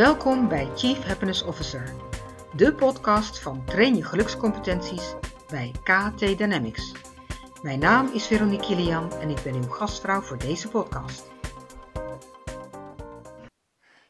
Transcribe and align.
Welkom 0.00 0.48
bij 0.48 0.70
Chief 0.76 1.04
Happiness 1.04 1.42
Officer, 1.42 1.94
de 2.56 2.74
podcast 2.74 3.38
van 3.38 3.64
Train 3.64 3.96
je 3.96 4.04
gelukscompetenties 4.04 5.14
bij 5.48 5.70
KT 5.82 6.18
Dynamics. 6.18 6.92
Mijn 7.62 7.78
naam 7.78 8.12
is 8.12 8.26
Veronique 8.26 8.66
Kilian 8.66 9.12
en 9.12 9.30
ik 9.30 9.42
ben 9.42 9.54
uw 9.54 9.68
gastvrouw 9.68 10.20
voor 10.20 10.38
deze 10.38 10.68
podcast. 10.68 11.30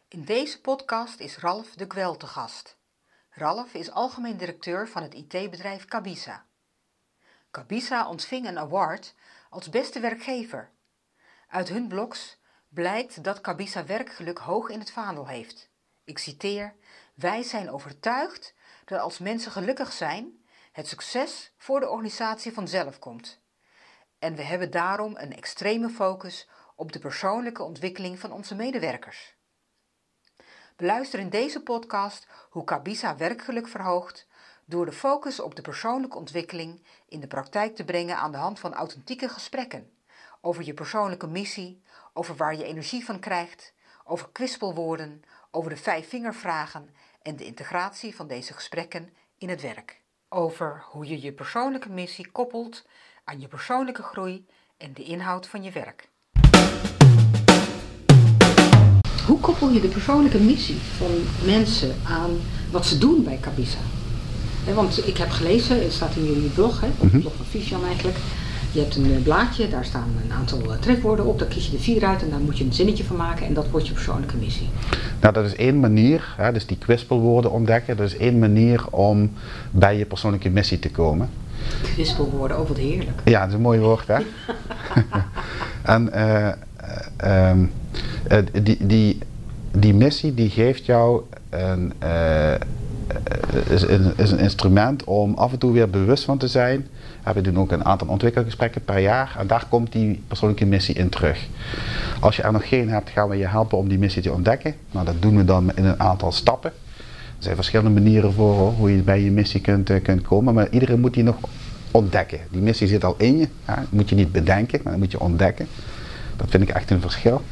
In 0.08 0.24
deze 0.24 0.60
podcast 0.60 1.20
is 1.20 1.38
Ralf 1.38 1.74
de 1.74 1.84
Gwel 1.88 2.16
te 2.16 2.26
gast. 2.26 2.78
Ralf 3.30 3.74
is 3.74 3.90
algemeen 3.90 4.36
directeur 4.36 4.88
van 4.88 5.02
het 5.02 5.14
IT-bedrijf 5.14 5.84
Cabisa. 5.84 6.46
Cabisa 7.50 8.08
ontving 8.08 8.46
een 8.46 8.58
award 8.58 9.14
als 9.48 9.68
beste 9.68 10.00
werkgever. 10.00 10.70
Uit 11.48 11.68
hun 11.68 11.88
blogs 11.88 12.38
blijkt 12.68 13.24
dat 13.24 13.40
Cabisa 13.40 13.84
werkgeluk 13.84 14.38
hoog 14.38 14.68
in 14.68 14.78
het 14.78 14.92
vaandel 14.92 15.26
heeft. 15.26 15.69
Ik 16.10 16.18
citeer: 16.18 16.74
Wij 17.14 17.42
zijn 17.42 17.70
overtuigd 17.70 18.54
dat 18.84 19.00
als 19.00 19.18
mensen 19.18 19.52
gelukkig 19.52 19.92
zijn, 19.92 20.44
het 20.72 20.88
succes 20.88 21.52
voor 21.56 21.80
de 21.80 21.88
organisatie 21.88 22.52
vanzelf 22.52 22.98
komt. 22.98 23.40
En 24.18 24.34
we 24.34 24.42
hebben 24.42 24.70
daarom 24.70 25.16
een 25.16 25.36
extreme 25.36 25.88
focus 25.88 26.48
op 26.76 26.92
de 26.92 26.98
persoonlijke 26.98 27.62
ontwikkeling 27.62 28.18
van 28.18 28.32
onze 28.32 28.54
medewerkers. 28.54 29.36
Beluister 30.76 31.18
in 31.18 31.30
deze 31.30 31.62
podcast 31.62 32.26
hoe 32.50 32.64
Cabisa 32.64 33.16
werkgeluk 33.16 33.68
verhoogt 33.68 34.26
door 34.64 34.86
de 34.86 34.92
focus 34.92 35.40
op 35.40 35.54
de 35.54 35.62
persoonlijke 35.62 36.18
ontwikkeling 36.18 36.86
in 37.08 37.20
de 37.20 37.26
praktijk 37.26 37.76
te 37.76 37.84
brengen 37.84 38.16
aan 38.16 38.32
de 38.32 38.38
hand 38.38 38.60
van 38.60 38.74
authentieke 38.74 39.28
gesprekken 39.28 39.92
over 40.40 40.64
je 40.64 40.74
persoonlijke 40.74 41.26
missie, 41.26 41.82
over 42.12 42.36
waar 42.36 42.56
je 42.56 42.64
energie 42.64 43.04
van 43.04 43.20
krijgt, 43.20 43.74
over 44.04 44.28
kwispelwoorden, 44.32 45.22
over 45.50 45.70
de 45.70 45.76
vijf 45.76 46.08
vingervragen 46.08 46.90
en 47.22 47.36
de 47.36 47.44
integratie 47.44 48.14
van 48.14 48.28
deze 48.28 48.52
gesprekken 48.52 49.10
in 49.38 49.48
het 49.48 49.60
werk. 49.60 50.02
Over 50.28 50.84
hoe 50.90 51.06
je 51.06 51.20
je 51.20 51.32
persoonlijke 51.32 51.88
missie 51.88 52.30
koppelt 52.30 52.86
aan 53.24 53.40
je 53.40 53.48
persoonlijke 53.48 54.02
groei 54.02 54.46
en 54.76 54.94
de 54.94 55.02
inhoud 55.02 55.46
van 55.46 55.62
je 55.62 55.70
werk. 55.70 56.08
Hoe 59.26 59.40
koppel 59.40 59.70
je 59.70 59.80
de 59.80 59.88
persoonlijke 59.88 60.40
missie 60.40 60.80
van 60.80 61.24
mensen 61.44 61.96
aan 62.06 62.40
wat 62.70 62.86
ze 62.86 62.98
doen 62.98 63.24
bij 63.24 63.38
Cabisa? 63.38 63.78
want 64.74 65.06
ik 65.06 65.16
heb 65.16 65.30
gelezen, 65.30 65.82
het 65.82 65.92
staat 65.92 66.16
in 66.16 66.24
jullie 66.24 66.50
blog, 66.50 66.80
hè, 66.80 66.88
op 66.98 67.10
de 67.10 67.18
blog 67.18 67.34
van 67.34 67.46
Fisjan 67.46 67.84
eigenlijk. 67.84 68.16
Je 68.72 68.80
hebt 68.80 68.96
een 68.96 69.14
eh, 69.14 69.22
blaadje, 69.22 69.68
daar 69.68 69.84
staan 69.84 70.08
een 70.24 70.32
aantal 70.32 70.72
eh, 70.72 70.78
trefwoorden 70.78 71.26
op, 71.26 71.38
daar 71.38 71.48
kies 71.48 71.66
je 71.66 71.70
de 71.70 71.78
vier 71.78 72.04
uit 72.04 72.22
en 72.22 72.30
daar 72.30 72.40
moet 72.40 72.58
je 72.58 72.64
een 72.64 72.72
zinnetje 72.72 73.04
van 73.04 73.16
maken 73.16 73.46
en 73.46 73.54
dat 73.54 73.70
wordt 73.70 73.86
je 73.86 73.92
persoonlijke 73.92 74.36
missie. 74.36 74.68
Nou, 75.20 75.34
dat 75.34 75.44
is 75.44 75.54
één 75.56 75.80
manier, 75.80 76.34
hè, 76.36 76.52
dus 76.52 76.66
die 76.66 76.78
kwispelwoorden 76.78 77.50
ontdekken, 77.50 77.96
dat 77.96 78.06
is 78.06 78.16
één 78.16 78.38
manier 78.38 78.84
om 78.90 79.32
bij 79.70 79.98
je 79.98 80.04
persoonlijke 80.04 80.50
missie 80.50 80.78
te 80.78 80.90
komen. 80.90 81.30
Kwispelwoorden, 81.82 82.60
oh 82.60 82.68
wat 82.68 82.76
heerlijk. 82.76 83.20
Ja, 83.24 83.40
dat 83.40 83.48
is 83.48 83.54
een 83.54 83.60
mooi 83.60 83.80
woord 83.80 84.06
hè. 84.06 84.18
en 85.94 86.10
uh, 86.14 86.48
die, 88.62 88.86
die, 88.86 89.18
die 89.72 89.94
missie 89.94 90.34
die 90.34 90.50
geeft 90.50 90.86
jou 90.86 91.22
een, 91.50 91.92
is, 93.68 93.84
is 94.16 94.30
een 94.30 94.38
instrument 94.38 95.04
om 95.04 95.34
af 95.34 95.52
en 95.52 95.58
toe 95.58 95.72
weer 95.72 95.90
bewust 95.90 96.24
van 96.24 96.38
te 96.38 96.48
zijn 96.48 96.86
we 97.34 97.40
doen 97.40 97.58
ook 97.58 97.72
een 97.72 97.84
aantal 97.84 98.08
ontwikkelgesprekken 98.08 98.84
per 98.84 98.98
jaar 98.98 99.36
en 99.38 99.46
daar 99.46 99.66
komt 99.68 99.92
die 99.92 100.22
persoonlijke 100.26 100.66
missie 100.66 100.94
in 100.94 101.08
terug. 101.08 101.46
Als 102.20 102.36
je 102.36 102.42
er 102.42 102.52
nog 102.52 102.68
geen 102.68 102.88
hebt, 102.88 103.10
gaan 103.10 103.28
we 103.28 103.36
je 103.36 103.46
helpen 103.46 103.78
om 103.78 103.88
die 103.88 103.98
missie 103.98 104.22
te 104.22 104.32
ontdekken. 104.32 104.74
Nou, 104.90 105.06
dat 105.06 105.22
doen 105.22 105.36
we 105.36 105.44
dan 105.44 105.76
in 105.76 105.84
een 105.84 106.00
aantal 106.00 106.32
stappen. 106.32 106.72
Er 107.36 107.46
zijn 107.46 107.54
verschillende 107.54 108.00
manieren 108.00 108.32
voor 108.32 108.72
hoe 108.72 108.96
je 108.96 109.02
bij 109.02 109.22
je 109.22 109.30
missie 109.30 109.60
kunt, 109.60 109.90
uh, 109.90 110.02
kunt 110.02 110.22
komen, 110.22 110.54
maar 110.54 110.68
iedereen 110.70 111.00
moet 111.00 111.14
die 111.14 111.22
nog 111.22 111.36
ontdekken. 111.90 112.38
Die 112.50 112.60
missie 112.60 112.86
zit 112.86 113.04
al 113.04 113.14
in 113.18 113.38
je, 113.38 113.48
dat 113.64 113.76
moet 113.90 114.08
je 114.08 114.14
niet 114.14 114.32
bedenken, 114.32 114.80
maar 114.82 114.92
dat 114.92 115.00
moet 115.00 115.10
je 115.10 115.20
ontdekken. 115.20 115.66
Dat 116.36 116.46
vind 116.50 116.62
ik 116.62 116.68
echt 116.68 116.90
een 116.90 117.00
verschil. 117.00 117.42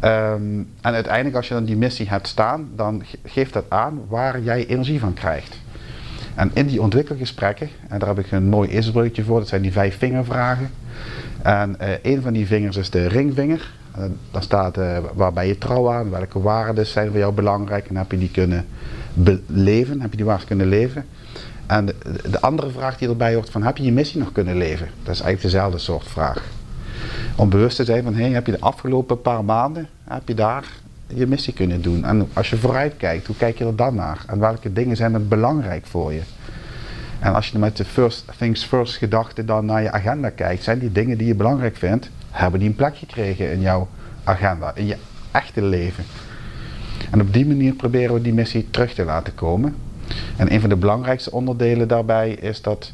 Ehm, 0.00 0.58
en 0.80 0.94
uiteindelijk 0.94 1.36
als 1.36 1.48
je 1.48 1.54
dan 1.54 1.64
die 1.64 1.76
missie 1.76 2.08
hebt 2.08 2.26
staan, 2.26 2.68
dan 2.74 3.02
geeft 3.24 3.52
dat 3.52 3.64
aan 3.68 4.00
waar 4.08 4.40
jij 4.40 4.66
energie 4.66 5.00
van 5.00 5.14
krijgt. 5.14 5.56
En 6.34 6.50
in 6.54 6.66
die 6.66 6.82
ontwikkelgesprekken, 6.82 7.68
en 7.88 7.98
daar 7.98 8.08
heb 8.08 8.18
ik 8.18 8.32
een 8.32 8.48
mooi 8.48 8.68
ezelbreukje 8.68 9.24
voor, 9.24 9.38
dat 9.38 9.48
zijn 9.48 9.62
die 9.62 9.72
vijf 9.72 9.98
vingervragen. 9.98 10.70
En 11.42 11.76
uh, 11.80 11.88
een 12.02 12.22
van 12.22 12.32
die 12.32 12.46
vingers 12.46 12.76
is 12.76 12.90
de 12.90 13.06
ringvinger. 13.06 13.72
Uh, 13.98 14.04
daar 14.30 14.42
staat 14.42 14.78
uh, 14.78 14.98
waar 15.14 15.32
ben 15.32 15.46
je 15.46 15.58
trouw 15.58 15.92
aan, 15.92 16.10
welke 16.10 16.40
waarden 16.40 16.86
zijn 16.86 17.10
voor 17.10 17.18
jou 17.18 17.32
belangrijk 17.32 17.88
en 17.88 17.96
heb 17.96 18.10
je 18.10 18.18
die 18.18 18.30
kunnen 18.30 18.66
beleven, 19.14 20.00
heb 20.00 20.10
je 20.10 20.16
die 20.16 20.26
waarden 20.26 20.46
kunnen 20.46 20.68
leven. 20.68 21.04
En 21.66 21.86
de, 21.86 21.94
de, 22.30 22.40
andere 22.40 22.70
vraag 22.70 22.98
die 22.98 23.08
erbij 23.08 23.34
hoort 23.34 23.50
van 23.50 23.62
heb 23.62 23.76
je 23.76 23.84
je 23.84 23.92
missie 23.92 24.20
nog 24.20 24.32
kunnen 24.32 24.56
leven? 24.56 24.86
Dat 25.02 25.14
is 25.14 25.20
eigenlijk 25.20 25.42
dezelfde 25.42 25.78
soort 25.78 26.08
vraag. 26.08 26.42
Om 27.40 27.48
bewust 27.48 27.76
te 27.76 27.84
zijn 27.84 28.02
van 28.02 28.14
hey, 28.14 28.30
heb 28.30 28.46
je 28.46 28.52
de 28.52 28.60
afgelopen 28.60 29.22
paar 29.22 29.44
maanden, 29.44 29.88
heb 30.04 30.28
je 30.28 30.34
daar 30.34 30.64
je 31.06 31.26
missie 31.26 31.52
kunnen 31.52 31.82
doen. 31.82 32.04
En 32.04 32.28
als 32.32 32.50
je 32.50 32.56
vooruit 32.56 32.96
kijkt, 32.96 33.26
hoe 33.26 33.36
kijk 33.36 33.58
je 33.58 33.64
er 33.64 33.76
dan 33.76 33.94
naar? 33.94 34.24
En 34.26 34.38
welke 34.38 34.72
dingen 34.72 34.96
zijn 34.96 35.14
er 35.14 35.26
belangrijk 35.26 35.86
voor 35.86 36.12
je? 36.12 36.20
En 37.18 37.34
als 37.34 37.48
je 37.48 37.58
met 37.58 37.76
de 37.76 37.84
first 37.84 38.24
things 38.38 38.64
first 38.64 38.96
gedachte 38.96 39.44
dan 39.44 39.64
naar 39.64 39.82
je 39.82 39.90
agenda 39.90 40.30
kijkt, 40.30 40.62
zijn 40.62 40.78
die 40.78 40.92
dingen 40.92 41.18
die 41.18 41.26
je 41.26 41.34
belangrijk 41.34 41.76
vindt, 41.76 42.10
hebben 42.30 42.60
die 42.60 42.68
een 42.68 42.74
plek 42.74 42.96
gekregen 42.96 43.52
in 43.52 43.60
jouw 43.60 43.88
agenda, 44.24 44.74
in 44.74 44.86
je 44.86 44.96
echte 45.30 45.62
leven. 45.62 46.04
En 47.10 47.20
op 47.20 47.32
die 47.32 47.46
manier 47.46 47.74
proberen 47.74 48.14
we 48.14 48.22
die 48.22 48.34
missie 48.34 48.70
terug 48.70 48.94
te 48.94 49.04
laten 49.04 49.34
komen. 49.34 49.76
En 50.36 50.52
een 50.52 50.60
van 50.60 50.68
de 50.68 50.76
belangrijkste 50.76 51.32
onderdelen 51.32 51.88
daarbij 51.88 52.30
is 52.30 52.62
dat, 52.62 52.92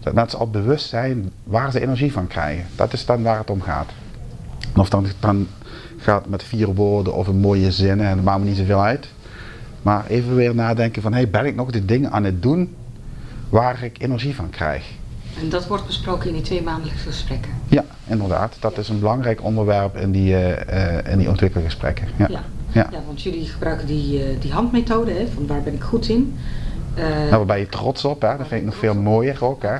dat 0.00 0.14
mensen 0.14 0.38
al 0.38 0.50
bewust 0.50 0.88
zijn 0.88 1.30
waar 1.44 1.72
ze 1.72 1.80
energie 1.80 2.12
van 2.12 2.26
krijgen. 2.26 2.64
Dat 2.76 2.92
is 2.92 3.06
dan 3.06 3.22
waar 3.22 3.38
het 3.38 3.50
om 3.50 3.60
gaat. 3.60 3.90
of 4.76 4.88
dan, 4.88 5.06
dan 5.20 5.46
gaat 5.96 6.28
met 6.28 6.42
vier 6.42 6.74
woorden 6.74 7.14
of 7.14 7.26
een 7.26 7.40
mooie 7.40 7.72
zinnen 7.72 8.06
en 8.06 8.16
dat 8.16 8.24
maakt 8.24 8.40
me 8.40 8.44
niet 8.44 8.56
zoveel 8.56 8.82
uit. 8.82 9.08
Maar 9.82 10.06
even 10.06 10.34
weer 10.34 10.54
nadenken 10.54 11.02
van, 11.02 11.12
hey, 11.12 11.30
ben 11.30 11.46
ik 11.46 11.54
nog 11.54 11.70
de 11.70 11.84
dingen 11.84 12.10
aan 12.12 12.24
het 12.24 12.42
doen 12.42 12.74
waar 13.48 13.82
ik 13.82 14.02
energie 14.02 14.34
van 14.34 14.50
krijg? 14.50 14.84
En 15.40 15.48
dat 15.48 15.66
wordt 15.66 15.86
besproken 15.86 16.28
in 16.28 16.34
die 16.34 16.42
twee 16.42 16.62
maandelijkse 16.62 17.06
gesprekken? 17.06 17.50
Ja, 17.68 17.84
inderdaad. 18.06 18.56
Dat 18.60 18.78
is 18.78 18.88
een 18.88 18.98
belangrijk 18.98 19.42
onderwerp 19.42 19.96
in 19.96 20.12
die, 20.12 20.32
uh, 20.32 21.12
in 21.12 21.18
die 21.18 21.28
ontwikkelgesprekken. 21.28 22.08
Ja. 22.18 22.26
Ja. 22.28 22.42
ja. 22.72 23.02
want 23.06 23.22
jullie 23.22 23.46
gebruiken 23.46 23.86
die, 23.86 24.18
uh, 24.18 24.40
die 24.40 24.52
handmethode, 24.52 25.12
hè, 25.12 25.26
van 25.34 25.46
waar 25.46 25.62
ben 25.62 25.74
ik 25.74 25.82
goed 25.82 26.08
in? 26.08 26.38
Uh, 26.94 27.04
nou, 27.04 27.30
waar 27.30 27.44
ben 27.44 27.58
je 27.58 27.68
trots 27.68 28.04
op? 28.04 28.22
Hè? 28.22 28.36
Dat 28.36 28.46
vind 28.46 28.60
ik 28.60 28.66
nog 28.66 28.76
veel 28.76 28.94
mooier 28.94 29.44
ook. 29.44 29.62
Hè? 29.62 29.74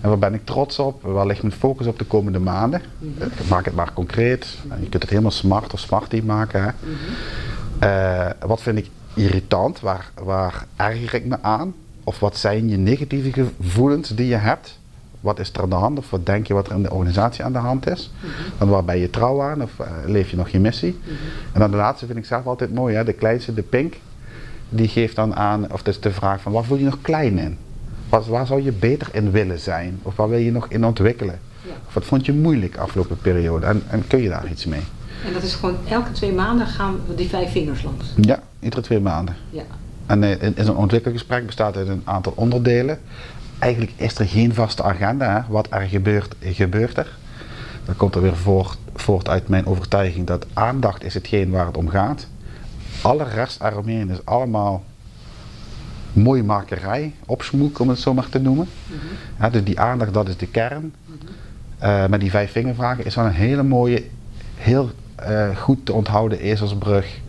En 0.00 0.08
waar 0.08 0.18
ben 0.18 0.34
ik 0.34 0.44
trots 0.44 0.78
op? 0.78 1.02
Waar 1.02 1.26
ligt 1.26 1.42
mijn 1.42 1.54
focus 1.54 1.86
op 1.86 1.98
de 1.98 2.04
komende 2.04 2.38
maanden? 2.38 2.82
Mhm. 2.98 3.28
Maak 3.48 3.64
het 3.64 3.74
maar 3.74 3.92
concreet. 3.92 4.58
Je 4.80 4.88
kunt 4.88 5.02
het 5.02 5.10
helemaal 5.10 5.30
smart 5.30 5.72
of 5.72 5.78
smarty 5.78 6.22
maken. 6.24 6.62
Hè? 6.62 6.70
Mhm. 6.80 6.94
Eh, 7.78 8.30
wat 8.46 8.62
vind 8.62 8.78
ik 8.78 8.90
irritant? 9.14 9.80
Waar, 9.80 10.10
waar 10.22 10.66
erger 10.76 11.14
ik 11.14 11.24
me 11.24 11.36
aan? 11.42 11.74
Of 12.04 12.18
wat 12.18 12.36
zijn 12.36 12.68
je 12.68 12.76
negatieve 12.76 13.32
gevoelens 13.32 14.08
die 14.08 14.26
je 14.26 14.36
hebt? 14.36 14.78
Wat 15.20 15.38
is 15.38 15.52
er 15.52 15.62
aan 15.62 15.68
de 15.68 15.74
hand? 15.74 15.98
Of 15.98 16.10
wat 16.10 16.26
denk 16.26 16.46
je 16.46 16.54
wat 16.54 16.68
er 16.68 16.74
in 16.74 16.82
de 16.82 16.90
organisatie 16.90 17.44
aan 17.44 17.52
de 17.52 17.58
hand 17.58 17.88
is? 17.88 18.12
Dan 18.58 18.68
waar 18.68 18.84
ben 18.84 18.98
je 18.98 19.10
trouw 19.10 19.42
aan? 19.42 19.62
Of 19.62 19.70
uh, 19.80 19.86
leef 20.06 20.30
je 20.30 20.36
nog 20.36 20.48
je 20.48 20.60
missie? 20.60 21.00
En 21.52 21.60
dan 21.60 21.70
de 21.70 21.76
laatste 21.76 22.06
vind 22.06 22.18
ik 22.18 22.24
zelf 22.24 22.46
altijd 22.46 22.74
mooi. 22.74 22.94
Hè? 22.94 23.04
De 23.04 23.12
kleinste, 23.12 23.54
de 23.54 23.62
pink. 23.62 23.94
Die 24.74 24.88
geeft 24.88 25.16
dan 25.16 25.34
aan, 25.34 25.72
of 25.72 25.82
dat 25.82 25.94
is 25.94 26.00
de 26.00 26.10
vraag 26.10 26.40
van, 26.40 26.52
wat 26.52 26.64
voel 26.64 26.78
je 26.78 26.84
nog 26.84 26.98
klein 27.00 27.38
in? 27.38 27.58
Wat, 28.08 28.26
waar 28.26 28.46
zou 28.46 28.62
je 28.62 28.72
beter 28.72 29.08
in 29.12 29.30
willen 29.30 29.60
zijn? 29.60 29.98
Of 30.02 30.16
waar 30.16 30.28
wil 30.28 30.38
je 30.38 30.52
nog 30.52 30.66
in 30.68 30.84
ontwikkelen? 30.84 31.40
Of 31.86 31.94
wat 31.94 32.04
vond 32.04 32.26
je 32.26 32.32
moeilijk 32.32 32.76
afgelopen 32.76 33.18
periode? 33.18 33.66
En, 33.66 33.82
en 33.88 34.06
kun 34.06 34.22
je 34.22 34.28
daar 34.28 34.50
iets 34.50 34.64
mee? 34.66 34.80
En 35.26 35.32
dat 35.32 35.42
is 35.42 35.54
gewoon 35.54 35.76
elke 35.88 36.12
twee 36.12 36.32
maanden 36.32 36.66
gaan 36.66 37.00
we 37.06 37.14
die 37.14 37.28
vijf 37.28 37.52
vingers 37.52 37.82
langs? 37.82 38.06
Ja, 38.20 38.42
iedere 38.60 38.82
twee 38.82 39.00
maanden. 39.00 39.36
Ja. 39.50 39.62
En 40.06 40.22
uh, 40.22 40.42
in, 40.42 40.54
zo'n 40.58 40.76
ontwikkelgesprek 40.76 41.46
bestaat 41.46 41.76
uit 41.76 41.88
een 41.88 42.02
aantal 42.04 42.32
onderdelen. 42.36 42.98
Eigenlijk 43.58 43.92
is 43.96 44.18
er 44.18 44.26
geen 44.26 44.54
vaste 44.54 44.82
agenda. 44.82 45.34
Hè? 45.34 45.52
Wat 45.52 45.66
er 45.70 45.80
gebeurt, 45.80 46.34
gebeurt 46.40 46.96
er. 46.96 47.16
Dat 47.84 47.96
komt 47.96 48.14
er 48.14 48.22
weer 48.22 48.36
voort, 48.36 48.78
voort 48.94 49.28
uit 49.28 49.48
mijn 49.48 49.66
overtuiging 49.66 50.26
dat 50.26 50.46
aandacht 50.52 51.04
is 51.04 51.14
hetgeen 51.14 51.50
waar 51.50 51.66
het 51.66 51.76
om 51.76 51.88
gaat. 51.88 52.26
Alle 53.02 53.24
rest 53.24 53.60
is 54.08 54.24
allemaal 54.24 54.82
mooimakerij, 56.12 57.12
opsmoek 57.26 57.78
om 57.78 57.88
het 57.88 57.98
zo 57.98 58.14
maar 58.14 58.28
te 58.28 58.38
noemen. 58.38 58.68
Mm 58.86 58.98
ja, 59.38 59.50
dus 59.50 59.64
die 59.64 59.80
aandacht, 59.80 60.14
dat 60.14 60.28
is 60.28 60.36
de 60.36 60.46
kern. 60.46 60.82
Mm 60.82 60.92
-hmm. 61.18 61.88
uh, 61.88 62.06
met 62.06 62.20
die 62.20 62.30
vijf 62.30 62.52
vingervragen 62.52 63.04
is 63.04 63.14
wel 63.14 63.24
een 63.24 63.32
hele 63.32 63.62
mooie, 63.62 64.04
heel 64.54 64.90
uh, 65.28 65.56
goed 65.56 65.86
te 65.86 65.92
onthouden 65.92 66.38
ezelsbrug 66.38 67.20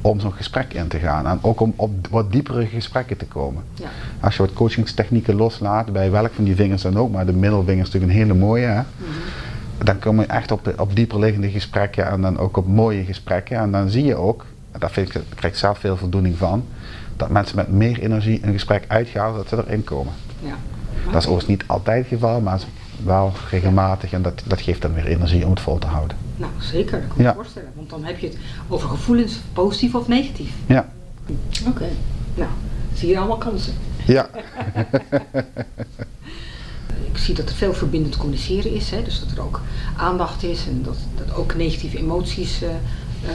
om 0.00 0.20
zo'n 0.20 0.32
gesprek 0.32 0.74
in 0.74 0.88
te 0.88 0.98
gaan. 0.98 1.26
En 1.26 1.38
ook 1.42 1.60
om 1.60 1.72
op 1.76 2.06
wat 2.10 2.32
diepere 2.32 2.66
gesprekken 2.66 3.16
te 3.16 3.26
komen. 3.26 3.62
Ja. 3.74 3.88
Als 4.20 4.36
je 4.36 4.42
wat 4.42 4.52
coachingstechnieken 4.52 5.34
loslaat, 5.34 5.92
bij 5.92 6.10
welk 6.10 6.32
van 6.32 6.44
die 6.44 6.54
vingers 6.54 6.82
dan 6.82 6.96
ook, 6.96 7.10
maar 7.10 7.26
de 7.26 7.32
middelvinger 7.32 7.86
is 7.86 7.92
natuurlijk 7.92 8.12
een 8.12 8.18
hele 8.18 8.34
mooie. 8.34 8.66
Hè? 8.66 8.80
Mm 8.80 8.86
-hmm. 8.98 9.84
Dan 9.84 9.98
kom 9.98 10.20
je 10.20 10.26
echt 10.26 10.50
op, 10.50 10.64
de, 10.64 10.74
op 10.76 10.96
dieper 10.96 11.18
liggende 11.18 11.50
gesprekken 11.50 12.06
en 12.10 12.20
dan 12.20 12.38
ook 12.38 12.56
op 12.56 12.66
mooie 12.66 13.04
gesprekken. 13.04 13.58
En 13.58 13.70
dan 13.70 13.90
zie 13.90 14.04
je 14.04 14.16
ook 14.16 14.44
daar, 14.78 14.90
vind 14.90 15.06
ik, 15.08 15.12
daar 15.14 15.22
krijg 15.34 15.52
ik 15.52 15.58
zelf 15.58 15.78
veel 15.78 15.96
voldoening 15.96 16.36
van, 16.36 16.64
dat 17.16 17.28
mensen 17.28 17.56
met 17.56 17.68
meer 17.72 17.98
energie 17.98 18.40
een 18.42 18.52
gesprek 18.52 18.84
uitgaan, 18.88 19.34
dat 19.34 19.48
ze 19.48 19.56
erin 19.66 19.84
komen. 19.84 20.12
Ja. 20.42 20.54
Dat 21.04 21.14
is 21.22 21.28
overigens 21.28 21.46
niet 21.46 21.64
altijd 21.66 21.98
het 21.98 22.08
geval, 22.08 22.40
maar 22.40 22.60
wel 23.04 23.32
regelmatig 23.50 24.12
en 24.12 24.22
dat, 24.22 24.42
dat 24.46 24.60
geeft 24.60 24.82
dan 24.82 24.94
weer 24.94 25.06
energie 25.06 25.44
om 25.44 25.50
het 25.50 25.60
vol 25.60 25.78
te 25.78 25.86
houden. 25.86 26.16
Nou, 26.36 26.52
zeker, 26.60 27.00
dat 27.00 27.08
kan 27.08 27.16
ik 27.18 27.22
Ja. 27.22 27.28
me 27.28 27.34
voorstellen. 27.34 27.72
Want 27.74 27.90
dan 27.90 28.04
heb 28.04 28.18
je 28.18 28.26
het 28.26 28.36
over 28.68 28.88
gevoelens, 28.88 29.38
positief 29.52 29.94
of 29.94 30.08
negatief. 30.08 30.50
Ja. 30.66 30.88
Oké. 31.66 31.88
Nou, 32.34 32.48
zie 32.94 33.08
je 33.08 33.18
allemaal 33.18 33.36
kansen. 33.38 33.72
Ja. 34.06 34.28
Ik 37.12 37.18
zie 37.18 37.34
dat 37.34 37.48
er 37.48 37.54
veel 37.54 37.74
verbindend 37.74 38.16
communiceren 38.16 38.74
is, 38.74 38.90
hè? 38.90 39.02
dus 39.02 39.20
dat 39.20 39.30
er 39.30 39.42
ook 39.42 39.60
aandacht 39.96 40.42
is 40.42 40.66
en 40.66 40.82
dat, 40.82 40.96
dat 41.16 41.34
ook 41.36 41.54
negatieve 41.56 41.98
emoties 41.98 42.62
eh, 42.62 42.68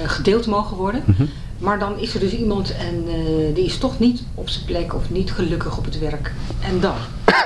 gedeeld 0.05 0.47
mogen 0.47 0.77
worden. 0.77 1.03
Mhm. 1.05 1.23
Maar 1.57 1.79
dan 1.79 1.99
is 1.99 2.13
er 2.13 2.19
dus 2.19 2.31
iemand 2.31 2.75
en 2.75 3.03
eh, 3.07 3.55
die 3.55 3.65
is 3.65 3.77
toch 3.77 3.99
niet 3.99 4.23
op 4.35 4.49
zijn 4.49 4.65
plek 4.65 4.93
of 4.93 5.09
niet 5.09 5.31
gelukkig 5.31 5.77
op 5.77 5.85
het 5.85 5.99
werk. 5.99 6.31
En 6.59 6.79
dan? 6.79 6.95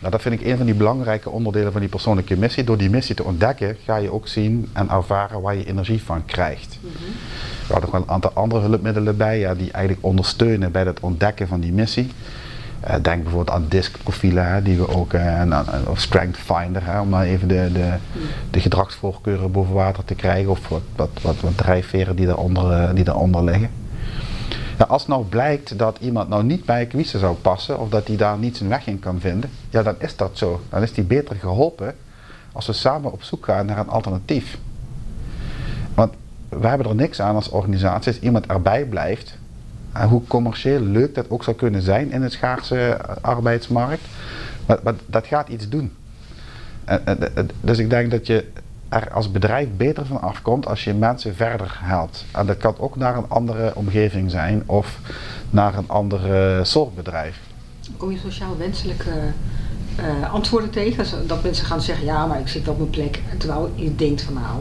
Nou, 0.00 0.12
dat 0.12 0.22
vind 0.22 0.40
ik 0.40 0.46
een 0.46 0.56
van 0.56 0.66
die 0.66 0.74
belangrijke 0.74 1.30
onderdelen 1.30 1.72
van 1.72 1.80
die 1.80 1.90
persoonlijke 1.90 2.36
missie. 2.36 2.64
Door 2.64 2.76
die 2.76 2.90
missie 2.90 3.14
te 3.14 3.24
ontdekken 3.24 3.76
ga 3.84 3.96
je 3.96 4.12
ook 4.12 4.28
zien 4.28 4.68
en 4.72 4.88
ervaren 4.88 5.40
waar 5.40 5.56
je 5.56 5.66
energie 5.66 6.02
van 6.02 6.24
krijgt. 6.24 6.78
We 7.66 7.72
hadden 7.72 7.80
nog 7.80 7.90
wel 7.90 8.00
een 8.00 8.10
aantal 8.10 8.30
andere 8.30 8.60
hulpmiddelen 8.60 9.16
bij 9.16 9.38
ja, 9.38 9.54
die 9.54 9.70
eigenlijk 9.70 10.06
ondersteunen 10.06 10.72
bij 10.72 10.84
het 10.84 11.00
ontdekken 11.00 11.48
van 11.48 11.60
die 11.60 11.72
missie. 11.72 12.10
Eh, 12.80 12.94
denk 13.02 13.22
bijvoorbeeld 13.22 13.56
aan 13.56 13.66
diskprofielen, 13.68 14.46
hè, 14.52 14.62
die 14.62 14.76
we 14.76 14.88
ook, 14.88 15.12
eh, 15.12 15.40
en, 15.40 15.54
aan- 15.54 15.66
of 15.86 16.00
Strength 16.00 16.36
Finder, 16.38 16.84
hè, 16.84 17.00
om 17.00 17.08
maar 17.08 17.24
even 17.24 17.48
de, 17.48 17.70
de, 17.72 17.92
de 18.50 18.60
gedragsvoorkeuren 18.60 19.52
boven 19.52 19.74
water 19.74 20.04
te 20.04 20.14
krijgen, 20.14 20.50
of 20.50 20.68
wat, 20.68 20.82
wat, 20.96 21.10
wat, 21.22 21.40
wat 21.40 21.56
drijfveren 21.56 22.16
die 22.16 22.26
daaronder, 22.26 22.70
eh, 22.70 22.94
die 22.94 23.04
daaronder 23.04 23.44
liggen. 23.44 23.70
Ja, 24.78 24.84
als 24.84 25.06
nou 25.06 25.24
blijkt 25.24 25.78
dat 25.78 25.98
iemand 26.00 26.28
nou 26.28 26.44
niet 26.44 26.64
bij 26.64 26.80
Equise 26.80 27.18
zou 27.18 27.36
passen, 27.36 27.78
of 27.78 27.88
dat 27.88 28.06
hij 28.06 28.16
daar 28.16 28.38
niet 28.38 28.56
zijn 28.56 28.68
weg 28.68 28.86
in 28.86 28.98
kan 28.98 29.20
vinden, 29.20 29.50
ja, 29.70 29.82
dan 29.82 29.94
is 29.98 30.16
dat 30.16 30.30
zo. 30.38 30.60
Dan 30.70 30.82
is 30.82 30.90
hij 30.94 31.04
beter 31.04 31.36
geholpen 31.36 31.94
als 32.52 32.66
we 32.66 32.72
samen 32.72 33.12
op 33.12 33.22
zoek 33.22 33.44
gaan 33.44 33.66
naar 33.66 33.78
een 33.78 33.88
alternatief. 33.88 34.58
Want 35.94 36.12
we 36.48 36.66
hebben 36.66 36.86
er 36.88 36.94
niks 36.94 37.20
aan 37.20 37.34
als 37.34 37.48
organisatie 37.48 38.12
als 38.12 38.20
iemand 38.20 38.46
erbij 38.46 38.84
blijft. 38.84 39.38
Hoe 40.06 40.22
commercieel 40.26 40.80
leuk 40.80 41.14
dat 41.14 41.30
ook 41.30 41.44
zou 41.44 41.56
kunnen 41.56 41.82
zijn 41.82 42.12
in 42.12 42.22
het 42.22 42.32
schaarse 42.32 42.78
eh, 42.78 43.16
arbeidsmarkt. 43.20 44.02
Maar, 44.66 44.78
maar 44.82 44.94
dat 45.06 45.26
gaat 45.26 45.48
iets 45.48 45.68
doen. 45.68 45.92
En- 46.84 47.06
en- 47.06 47.36
en- 47.36 47.50
dus 47.60 47.78
ik 47.78 47.90
denk 47.90 48.10
dat 48.10 48.26
je 48.26 48.44
er 48.88 49.10
als 49.12 49.30
bedrijf 49.30 49.68
beter 49.76 50.06
van 50.06 50.20
afkomt 50.20 50.66
als 50.66 50.84
je 50.84 50.94
mensen 50.94 51.34
verder 51.34 51.78
helpt. 51.82 52.24
En 52.32 52.46
dat 52.46 52.56
kan 52.56 52.74
ook 52.78 52.96
naar 52.96 53.16
een 53.16 53.28
andere 53.28 53.72
omgeving 53.74 54.30
zijn 54.30 54.62
of 54.66 54.98
naar 55.50 55.74
een 55.78 55.88
andere 55.88 56.64
soort 56.64 56.94
bedrijf. 56.94 57.40
Kom 57.96 58.10
je 58.10 58.18
sociaal 58.18 58.56
wenselijke 58.56 59.10
eh, 59.96 60.32
antwoorden 60.32 60.70
tegen? 60.70 61.26
Dat 61.26 61.42
mensen 61.42 61.66
gaan 61.66 61.80
zeggen, 61.80 62.04
ja, 62.04 62.26
maar 62.26 62.40
ik 62.40 62.48
zit 62.48 62.68
op 62.68 62.78
mijn 62.78 62.90
plek. 62.90 63.22
Terwijl 63.38 63.72
je 63.74 63.94
denkt 63.94 64.22
van 64.22 64.34
nou, 64.34 64.60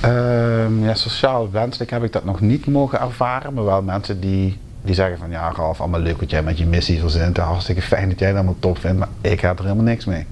Ehm, 0.00 0.84
ja, 0.84 0.94
sociaal 0.94 1.50
wenselijk 1.50 1.90
heb 1.90 2.02
ik 2.04 2.12
dat 2.12 2.24
nog 2.24 2.40
niet 2.40 2.66
mogen 2.66 3.00
ervaren, 3.00 3.54
maar 3.54 3.64
wel 3.64 3.82
mensen 3.82 4.20
die, 4.20 4.58
die 4.82 4.94
zeggen 4.94 5.18
van 5.18 5.30
ja 5.30 5.52
Ralf, 5.52 5.80
allemaal 5.80 6.00
leuk 6.00 6.20
wat 6.20 6.30
jij 6.30 6.42
met 6.42 6.58
je 6.58 6.66
missie 6.66 7.00
verzint, 7.00 7.36
hartstikke 7.36 7.82
fijn 7.82 8.08
dat 8.08 8.18
jij 8.18 8.28
dat 8.28 8.36
allemaal 8.36 8.56
top 8.58 8.78
vindt, 8.78 8.98
maar 8.98 9.08
ik 9.20 9.40
heb 9.40 9.58
er 9.58 9.64
helemaal 9.64 9.84
niks 9.84 10.04
mee. 10.04 10.26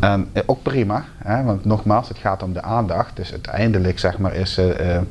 En 0.00 0.28
eh, 0.32 0.42
ook 0.46 0.62
prima, 0.62 1.04
hè, 1.18 1.42
want 1.44 1.64
nogmaals, 1.64 2.08
het 2.08 2.18
gaat 2.18 2.42
om 2.42 2.52
de 2.52 2.62
aandacht, 2.62 3.16
dus 3.16 3.32
uiteindelijk 3.32 3.98
zeg 3.98 4.18
maar 4.18 4.34
is 4.34 4.58
eh, 4.58 4.96
eh, 4.96 5.02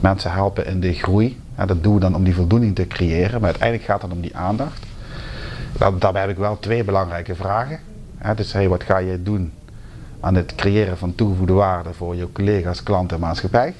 mensen 0.00 0.32
helpen 0.32 0.66
in 0.66 0.80
de 0.80 0.92
groei, 0.92 1.40
dat 1.66 1.82
doen 1.82 1.94
we 1.94 2.00
dan 2.00 2.14
om 2.14 2.24
die 2.24 2.34
voldoening 2.34 2.74
te 2.74 2.86
creëren, 2.86 3.40
maar 3.40 3.50
uiteindelijk 3.50 3.88
gaat 3.88 4.02
het 4.02 4.12
om 4.12 4.20
die 4.20 4.36
aandacht. 4.36 4.86
Daar- 5.78 5.98
daarbij 5.98 6.20
heb 6.20 6.30
ik 6.30 6.36
wel 6.36 6.58
twee 6.58 6.84
belangrijke 6.84 7.34
vragen. 7.34 7.78
Hè, 8.18 8.34
dus 8.34 8.52
hey, 8.52 8.68
wat 8.68 8.82
ga 8.82 8.98
je 8.98 9.22
doen 9.22 9.52
aan 10.22 10.34
het 10.34 10.54
creëren 10.54 10.98
van 10.98 11.14
toegevoegde 11.14 11.52
waarde 11.52 11.92
voor 11.92 12.16
je 12.16 12.32
collega's, 12.32 12.82
klanten 12.82 13.16
en 13.16 13.22
maatschappij. 13.22 13.74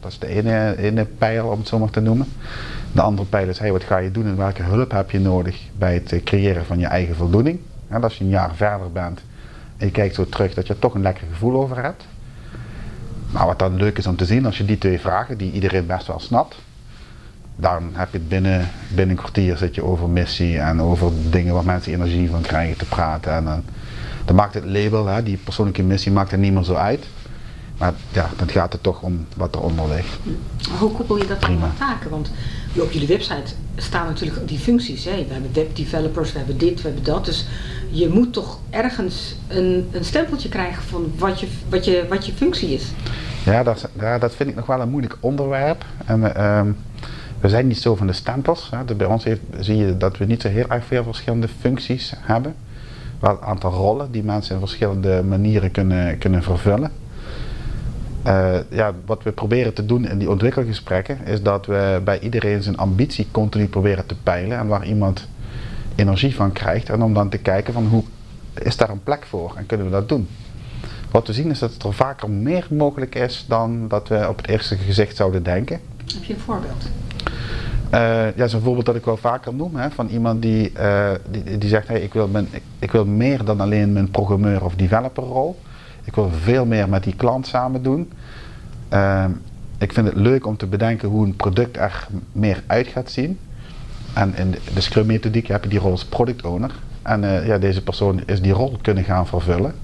Dat 0.00 0.10
is 0.10 0.18
de 0.18 0.26
ene, 0.26 0.76
ene 0.78 1.04
pijl, 1.04 1.46
om 1.46 1.58
het 1.58 1.68
zo 1.68 1.78
maar 1.78 1.90
te 1.90 2.00
noemen. 2.00 2.26
De 2.92 3.00
andere 3.00 3.28
pijl 3.28 3.48
is, 3.48 3.58
hey, 3.58 3.72
wat 3.72 3.84
ga 3.84 3.96
je 3.96 4.10
doen 4.10 4.26
en 4.26 4.36
welke 4.36 4.62
hulp 4.62 4.90
heb 4.90 5.10
je 5.10 5.20
nodig 5.20 5.60
bij 5.78 5.94
het 5.94 6.12
eh, 6.12 6.22
creëren 6.22 6.64
van 6.64 6.78
je 6.78 6.86
eigen 6.86 7.14
voldoening. 7.14 7.58
En 7.88 8.02
als 8.02 8.18
je 8.18 8.24
een 8.24 8.30
jaar 8.30 8.54
verder 8.54 8.92
bent 8.92 9.20
en 9.76 9.86
je 9.86 9.92
kijkt 9.92 10.14
zo 10.14 10.24
terug 10.24 10.54
dat 10.54 10.66
je 10.66 10.72
er 10.72 10.78
toch 10.78 10.94
een 10.94 11.02
lekker 11.02 11.26
gevoel 11.30 11.62
over 11.62 11.82
hebt. 11.82 12.06
Nou, 13.30 13.46
wat 13.46 13.58
dan 13.58 13.76
leuk 13.76 13.98
is 13.98 14.06
om 14.06 14.16
te 14.16 14.24
zien, 14.24 14.46
als 14.46 14.58
je 14.58 14.64
die 14.64 14.78
twee 14.78 15.00
vragen, 15.00 15.38
die 15.38 15.52
iedereen 15.52 15.86
best 15.86 16.06
wel 16.06 16.20
snapt, 16.20 16.56
dan 17.56 17.90
heb 17.92 18.12
je 18.12 18.18
het 18.18 18.28
binnen, 18.28 18.68
binnen 18.88 19.16
een 19.16 19.22
kwartier 19.22 19.70
je 19.72 19.84
over 19.84 20.08
missie 20.08 20.58
en 20.58 20.82
over 20.82 21.12
dingen 21.30 21.54
waar 21.54 21.64
mensen 21.64 21.92
energie 21.92 22.30
van 22.30 22.42
krijgen 22.42 22.76
te 22.76 22.84
praten. 22.84 23.32
En 23.32 23.44
dan, 23.44 23.62
dan 24.28 24.36
maakt 24.36 24.54
het 24.54 24.64
label, 24.64 25.06
hè, 25.06 25.22
die 25.22 25.36
persoonlijke 25.36 25.82
missie, 25.82 26.12
maakt 26.12 26.32
er 26.32 26.38
niet 26.38 26.52
meer 26.52 26.62
zo 26.62 26.74
uit. 26.74 27.06
Maar 27.78 27.92
ja, 28.12 28.30
dan 28.36 28.48
gaat 28.48 28.72
het 28.72 28.82
toch 28.82 29.02
om 29.02 29.26
wat 29.36 29.54
eronder 29.54 29.88
ligt. 29.88 30.18
Hoe 30.78 30.92
koppel 30.92 31.16
je 31.16 31.26
dat 31.26 31.38
Prima. 31.38 31.64
aan 31.64 31.74
taken? 31.78 32.10
Want 32.10 32.30
op 32.76 32.90
jullie 32.90 33.08
website 33.08 33.52
staan 33.76 34.06
natuurlijk 34.06 34.48
die 34.48 34.58
functies. 34.58 35.04
Hè? 35.04 35.10
We 35.10 35.32
hebben 35.32 35.50
webdevelopers, 35.52 36.32
we 36.32 36.38
hebben 36.38 36.58
dit, 36.58 36.82
we 36.82 36.88
hebben 36.88 37.04
dat. 37.04 37.24
Dus 37.24 37.46
je 37.90 38.08
moet 38.08 38.32
toch 38.32 38.58
ergens 38.70 39.34
een, 39.46 39.88
een 39.92 40.04
stempeltje 40.04 40.48
krijgen 40.48 40.82
van 40.82 41.12
wat 41.18 41.40
je, 41.40 41.46
wat, 41.68 41.84
je, 41.84 42.06
wat 42.08 42.26
je 42.26 42.32
functie 42.32 42.74
is. 42.74 42.84
Ja 43.44 43.62
dat, 43.62 43.88
ja, 43.98 44.18
dat 44.18 44.34
vind 44.34 44.48
ik 44.48 44.56
nog 44.56 44.66
wel 44.66 44.80
een 44.80 44.90
moeilijk 44.90 45.16
onderwerp. 45.20 45.84
En, 46.06 46.20
we, 46.20 46.28
ehm, 46.28 46.72
we 47.40 47.48
zijn 47.48 47.66
niet 47.66 47.78
zo 47.78 47.96
van 47.96 48.06
de 48.06 48.12
stempels. 48.12 48.70
Hè. 48.70 48.84
Dus 48.84 48.96
bij 48.96 49.06
ons 49.06 49.24
heeft, 49.24 49.40
zie 49.58 49.76
je 49.76 49.96
dat 49.96 50.16
we 50.16 50.24
niet 50.24 50.42
zo 50.42 50.48
heel 50.48 50.68
erg 50.68 50.84
veel 50.84 51.04
verschillende 51.04 51.48
functies 51.60 52.12
hebben. 52.16 52.54
Een 53.20 53.40
aantal 53.40 53.72
rollen 53.72 54.10
die 54.10 54.24
mensen 54.24 54.54
in 54.54 54.60
verschillende 54.60 55.22
manieren 55.22 55.70
kunnen, 55.70 56.18
kunnen 56.18 56.42
vervullen. 56.42 56.90
Eh, 58.22 58.56
ja, 58.70 58.92
wat 59.06 59.22
we 59.22 59.32
proberen 59.32 59.74
te 59.74 59.86
doen 59.86 60.08
in 60.08 60.18
die 60.18 60.30
ontwikkelgesprekken 60.30 61.18
is 61.24 61.42
dat 61.42 61.66
we 61.66 62.00
bij 62.04 62.20
iedereen 62.20 62.62
zijn 62.62 62.76
ambitie 62.76 63.28
continu 63.30 63.66
proberen 63.66 64.06
te 64.06 64.14
peilen 64.22 64.58
en 64.58 64.66
waar 64.66 64.86
iemand 64.86 65.28
energie 65.94 66.34
van 66.34 66.52
krijgt. 66.52 66.88
En 66.88 67.02
om 67.02 67.14
dan 67.14 67.28
te 67.28 67.38
kijken 67.38 67.72
van 67.72 67.86
hoe 67.86 68.02
is 68.54 68.76
daar 68.76 68.90
een 68.90 69.02
plek 69.02 69.26
voor 69.26 69.52
en 69.56 69.66
kunnen 69.66 69.86
we 69.86 69.92
dat 69.92 70.08
doen. 70.08 70.28
Wat 71.10 71.26
we 71.26 71.32
zien 71.32 71.50
is 71.50 71.58
dat 71.58 71.82
er 71.82 71.94
vaker 71.94 72.30
meer 72.30 72.66
mogelijk 72.70 73.14
is 73.14 73.44
dan 73.48 73.88
dat 73.88 74.08
we 74.08 74.28
op 74.28 74.36
het 74.36 74.48
eerste 74.48 74.76
gezicht 74.76 75.16
zouden 75.16 75.42
denken. 75.42 75.80
Heb 76.14 76.24
je 76.24 76.34
een 76.34 76.40
voorbeeld? 76.40 76.84
Eh, 77.90 78.36
ja, 78.36 78.46
zo'n 78.46 78.60
voorbeeld 78.60 78.86
dat 78.86 78.94
ik 78.94 79.04
wel 79.04 79.16
vaker 79.16 79.54
noem, 79.54 79.76
hè, 79.76 79.90
van 79.90 80.08
iemand 80.08 80.42
die, 80.42 80.72
eh, 80.72 81.10
die, 81.30 81.58
die 81.58 81.68
zegt, 81.68 81.88
hey, 81.88 82.00
ik, 82.00 82.12
wil 82.12 82.30
ik, 82.78 82.90
wil 82.90 83.04
meer 83.04 83.44
dan 83.44 83.60
alleen 83.60 83.92
mijn 83.92 84.10
programmeur 84.10 84.64
of 84.64 84.74
developerrol. 84.74 85.60
Ik 86.04 86.14
wil 86.14 86.30
veel 86.42 86.66
meer 86.66 86.88
met 86.88 87.04
die 87.04 87.16
klant 87.16 87.46
samen 87.46 87.82
doen. 87.82 88.12
Ehm, 88.88 89.30
ik 89.78 89.92
vind 89.92 90.06
het 90.06 90.16
leuk 90.16 90.46
om 90.46 90.56
te 90.56 90.66
bedenken 90.66 91.08
hoe 91.08 91.26
een 91.26 91.36
product 91.36 91.76
er 91.76 92.06
meer 92.32 92.62
uit 92.66 92.86
gaat 92.86 93.10
zien. 93.10 93.38
En 94.12 94.36
in 94.36 94.50
de, 94.50 94.58
de 94.74 94.80
Scrum 94.80 95.06
methodiek 95.06 95.46
heb 95.46 95.62
je 95.62 95.70
die 95.70 95.78
rol 95.78 95.90
als 95.90 96.04
product 96.04 96.44
owner. 96.44 96.70
En 97.02 97.24
eh, 97.24 97.46
ja, 97.46 97.58
deze 97.58 97.82
persoon 97.82 98.22
is 98.26 98.42
die 98.42 98.52
rol 98.52 98.78
kunnen 98.82 99.04
gaan 99.04 99.26
vervullen. 99.26 99.74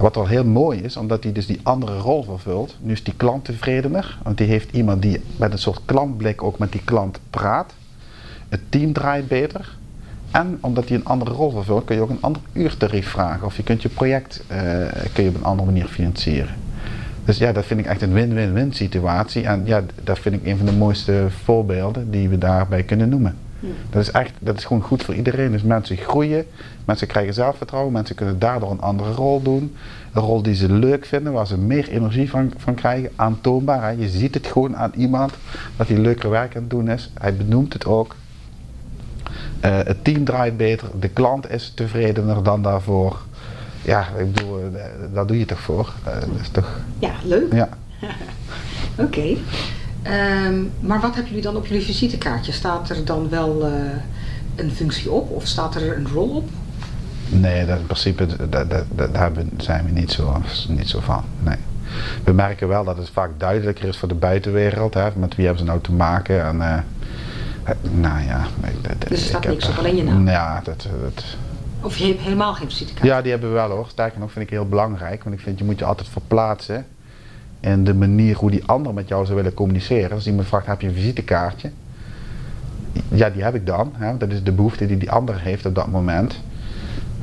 Wat 0.00 0.14
wel 0.14 0.26
heel 0.26 0.44
mooi 0.44 0.80
is, 0.80 0.96
omdat 0.96 1.22
hij 1.22 1.32
dus 1.32 1.46
die 1.46 1.60
andere 1.62 1.98
rol 1.98 2.22
vervult, 2.22 2.76
nu 2.80 2.92
is 2.92 3.02
die 3.02 3.14
klant 3.16 3.44
tevredener, 3.44 4.18
want 4.22 4.38
die 4.38 4.46
heeft 4.46 4.72
iemand 4.72 5.02
die 5.02 5.20
met 5.36 5.52
een 5.52 5.58
soort 5.58 5.80
klantblik 5.84 6.42
ook 6.42 6.58
met 6.58 6.72
die 6.72 6.80
klant 6.84 7.18
praat. 7.30 7.74
Het 8.48 8.60
team 8.68 8.92
draait 8.92 9.28
beter. 9.28 9.76
En 10.30 10.58
omdat 10.60 10.88
hij 10.88 10.96
een 10.96 11.04
andere 11.04 11.30
rol 11.30 11.50
vervult, 11.50 11.84
kun 11.84 11.96
je 11.96 12.02
ook 12.02 12.10
een 12.10 12.20
ander 12.20 12.42
uurtarief 12.52 13.08
vragen. 13.08 13.46
Of 13.46 13.56
je 13.56 13.62
kunt 13.62 13.82
je 13.82 13.88
project 13.88 14.44
eh, 14.46 14.58
kun 15.12 15.24
je 15.24 15.28
op 15.28 15.36
een 15.36 15.44
andere 15.44 15.70
manier 15.70 15.86
financieren. 15.86 16.54
Dus 17.24 17.38
ja, 17.38 17.52
dat 17.52 17.64
vind 17.64 17.80
ik 17.80 17.86
echt 17.86 18.02
een 18.02 18.12
win-win-win 18.12 18.72
situatie. 18.72 19.44
En 19.44 19.62
ja, 19.64 19.82
dat 20.04 20.18
vind 20.18 20.34
ik 20.34 20.46
een 20.46 20.56
van 20.56 20.66
de 20.66 20.72
mooiste 20.72 21.26
voorbeelden 21.44 22.10
die 22.10 22.28
we 22.28 22.38
daarbij 22.38 22.82
kunnen 22.82 23.08
noemen. 23.08 23.36
Dat 23.90 24.02
is, 24.02 24.10
echt, 24.10 24.32
dat 24.38 24.56
is 24.58 24.64
gewoon 24.64 24.82
goed 24.82 25.02
voor 25.04 25.14
iedereen. 25.14 25.50
Dus 25.52 25.62
mensen 25.62 25.96
groeien, 25.96 26.44
mensen 26.84 27.06
krijgen 27.06 27.34
zelfvertrouwen, 27.34 27.92
mensen 27.92 28.14
kunnen 28.16 28.38
daardoor 28.38 28.70
een 28.70 28.80
andere 28.80 29.12
rol 29.12 29.42
doen. 29.42 29.76
Een 30.12 30.22
rol 30.22 30.42
die 30.42 30.54
ze 30.54 30.72
leuk 30.72 31.04
vinden, 31.06 31.32
waar 31.32 31.46
ze 31.46 31.58
meer 31.58 31.88
energie 31.88 32.30
van, 32.30 32.52
van 32.56 32.74
krijgen, 32.74 33.10
aantoonbaar. 33.16 33.82
Hè. 33.82 33.88
Je 33.88 34.08
ziet 34.08 34.34
het 34.34 34.46
gewoon 34.46 34.76
aan 34.76 34.92
iemand 34.96 35.32
dat 35.76 35.88
hij 35.88 35.96
leuker 35.98 36.30
werk 36.30 36.56
aan 36.56 36.60
het 36.62 36.70
doen 36.70 36.88
is. 36.88 37.10
Hij 37.18 37.36
benoemt 37.36 37.72
het 37.72 37.86
ook. 37.86 38.14
Eh, 39.60 39.78
het 39.84 40.04
team 40.04 40.24
draait 40.24 40.56
beter, 40.56 40.88
de 41.00 41.08
klant 41.08 41.50
is 41.50 41.72
tevredener 41.74 42.42
dan 42.42 42.62
daarvoor. 42.62 43.20
Ja, 43.84 44.06
ik 44.18 44.32
bedoel, 44.32 44.58
daar 45.12 45.26
doe 45.26 45.38
je 45.38 45.44
toch 45.44 45.60
voor. 45.60 45.92
Eh, 46.04 46.12
dat 46.20 46.40
is 46.40 46.48
toch, 46.48 46.80
Ja, 46.98 47.12
leuk. 47.24 47.52
ja. 47.52 47.68
Oké. 49.04 49.36
Ehm, 50.02 50.62
maar 50.80 51.00
wat 51.00 51.14
hebben 51.14 51.28
jullie 51.28 51.42
dan 51.42 51.56
op 51.56 51.66
jullie 51.66 51.84
visitekaartje? 51.84 52.52
Staat 52.52 52.90
er 52.90 53.04
dan 53.04 53.28
wel 53.28 53.66
eh, 53.66 53.72
een 54.56 54.70
functie 54.70 55.10
op 55.10 55.30
of 55.30 55.46
staat 55.46 55.74
er 55.74 55.96
een 55.96 56.08
rol 56.08 56.28
op? 56.28 56.48
Nee, 57.28 57.66
dat 57.66 57.78
in 57.78 57.84
principe, 57.84 58.26
dat, 58.26 58.70
dat, 58.70 58.84
dat, 58.94 59.14
daar 59.14 59.30
zijn 59.56 59.84
we 59.84 59.90
niet 59.90 60.12
zo, 60.12 60.42
niet 60.68 60.88
zo 60.88 61.00
van. 61.00 61.24
Nee. 61.42 61.56
we 62.24 62.32
merken 62.32 62.68
wel 62.68 62.84
dat 62.84 62.96
het 62.96 63.10
vaak 63.10 63.30
duidelijker 63.36 63.88
is 63.88 63.96
voor 63.96 64.08
de 64.08 64.14
buitenwereld. 64.14 64.94
Hè, 64.94 65.08
met 65.16 65.34
wie 65.34 65.44
hebben 65.44 65.64
ze 65.64 65.70
nou 65.70 65.80
te 65.80 65.92
maken. 65.92 66.44
En, 66.44 66.56
uh, 66.56 66.78
nou 67.90 68.22
ja. 68.22 68.46
Dus 69.08 69.20
er 69.20 69.26
staat 69.26 69.46
niks 69.46 69.68
op, 69.68 69.78
alleen 69.78 69.96
je 69.96 70.04
naam? 70.04 70.28
Ja, 70.28 70.60
dat, 70.64 70.86
dat, 71.02 71.24
of 71.82 71.96
je 71.96 72.06
hebt 72.06 72.20
helemaal 72.20 72.54
geen 72.54 72.68
visitekaart? 72.68 73.06
Ja, 73.06 73.22
die 73.22 73.30
hebben 73.30 73.48
we 73.48 73.54
wel 73.54 73.70
hoor. 73.70 73.86
Sterker 73.88 74.20
nog 74.20 74.32
vind 74.32 74.44
ik 74.44 74.50
heel 74.50 74.68
belangrijk. 74.68 75.24
Want 75.24 75.36
ik 75.36 75.42
vind 75.42 75.58
je 75.58 75.64
moet 75.64 75.78
je 75.78 75.84
altijd 75.84 76.08
verplaatsen. 76.08 76.86
En 77.60 77.84
de 77.84 77.94
manier 77.94 78.36
hoe 78.36 78.50
die 78.50 78.64
ander 78.66 78.94
met 78.94 79.08
jou 79.08 79.24
zou 79.24 79.36
willen 79.36 79.54
communiceren. 79.54 80.10
Als 80.10 80.26
iemand 80.26 80.46
vraagt, 80.46 80.66
heb 80.66 80.80
je 80.80 80.86
een 80.86 80.94
visitekaartje? 80.94 81.70
Ja, 83.08 83.30
die 83.30 83.42
heb 83.42 83.54
ik 83.54 83.66
dan. 83.66 83.92
Hè? 83.94 84.16
Dat 84.16 84.30
is 84.30 84.42
de 84.42 84.52
behoefte 84.52 84.86
die 84.86 84.96
die 84.96 85.10
ander 85.10 85.40
heeft 85.40 85.66
op 85.66 85.74
dat 85.74 85.86
moment. 85.86 86.40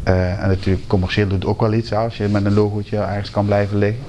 Uh, 0.08 0.44
en 0.44 0.48
natuurlijk, 0.48 0.88
commercieel 0.88 1.27
doet 1.27 1.46
ook 1.46 1.62
wel 1.62 1.74
iets 1.74 1.94
als 1.94 2.17
je 2.17 2.27
met 2.27 2.46
een 2.46 2.53
logootje 2.53 2.98
ergens 2.98 3.32
kan 3.32 3.46
blijven 3.46 3.77
liggen. 3.77 4.03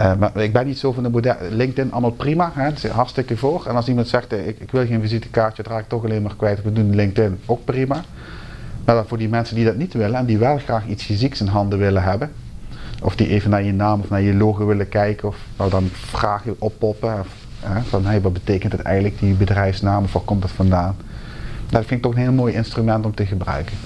Uh, 0.00 0.14
maar 0.16 0.36
ik 0.36 0.52
ben 0.52 0.66
niet 0.66 0.78
zo 0.78 0.92
van 0.92 1.02
de. 1.02 1.36
LinkedIn 1.50 1.92
allemaal 1.92 2.10
prima, 2.10 2.52
hè? 2.54 2.88
Hartstikke 2.88 3.36
voor. 3.36 3.66
En 3.68 3.76
als 3.76 3.88
iemand 3.88 4.08
zegt, 4.08 4.32
ik, 4.32 4.60
ik 4.60 4.70
wil 4.70 4.86
geen 4.86 5.00
visitekaartje, 5.00 5.62
dat 5.62 5.72
raak 5.72 5.82
ik 5.82 5.88
toch 5.88 6.04
alleen 6.04 6.22
maar 6.22 6.36
kwijt. 6.36 6.62
We 6.62 6.72
doen 6.72 6.94
LinkedIn 6.94 7.38
ook 7.46 7.64
prima. 7.64 8.04
Maar 8.84 9.04
voor 9.06 9.18
die 9.18 9.28
mensen 9.28 9.56
die 9.56 9.64
dat 9.64 9.76
niet 9.76 9.92
willen 9.92 10.18
en 10.18 10.26
die 10.26 10.38
wel 10.38 10.58
graag 10.58 10.86
iets 10.86 11.04
fysieks 11.04 11.40
in 11.40 11.46
handen 11.46 11.78
willen 11.78 12.02
hebben, 12.02 12.30
of 13.02 13.16
die 13.16 13.28
even 13.28 13.50
naar 13.50 13.62
je 13.62 13.72
naam 13.72 14.00
of 14.00 14.10
naar 14.10 14.20
je 14.20 14.34
logo 14.34 14.66
willen 14.66 14.88
kijken, 14.88 15.28
of 15.28 15.36
nou 15.56 15.70
dan 15.70 15.88
vragen 15.92 16.54
oppoppen. 16.58 17.18
Of, 17.18 17.28
hè, 17.60 17.82
van 17.82 18.06
hey, 18.06 18.20
wat 18.20 18.32
betekent 18.32 18.72
het 18.72 18.80
eigenlijk, 18.80 19.18
die 19.18 19.34
bedrijfsnaam, 19.34 20.04
of 20.04 20.12
waar 20.12 20.22
komt 20.22 20.42
het 20.42 20.52
vandaan? 20.52 20.96
Dat 21.70 21.84
vind 21.84 21.90
ik 21.90 22.02
toch 22.02 22.14
een 22.14 22.20
heel 22.20 22.32
mooi 22.32 22.54
instrument 22.54 23.04
om 23.04 23.14
te 23.14 23.26
gebruiken. 23.26 23.76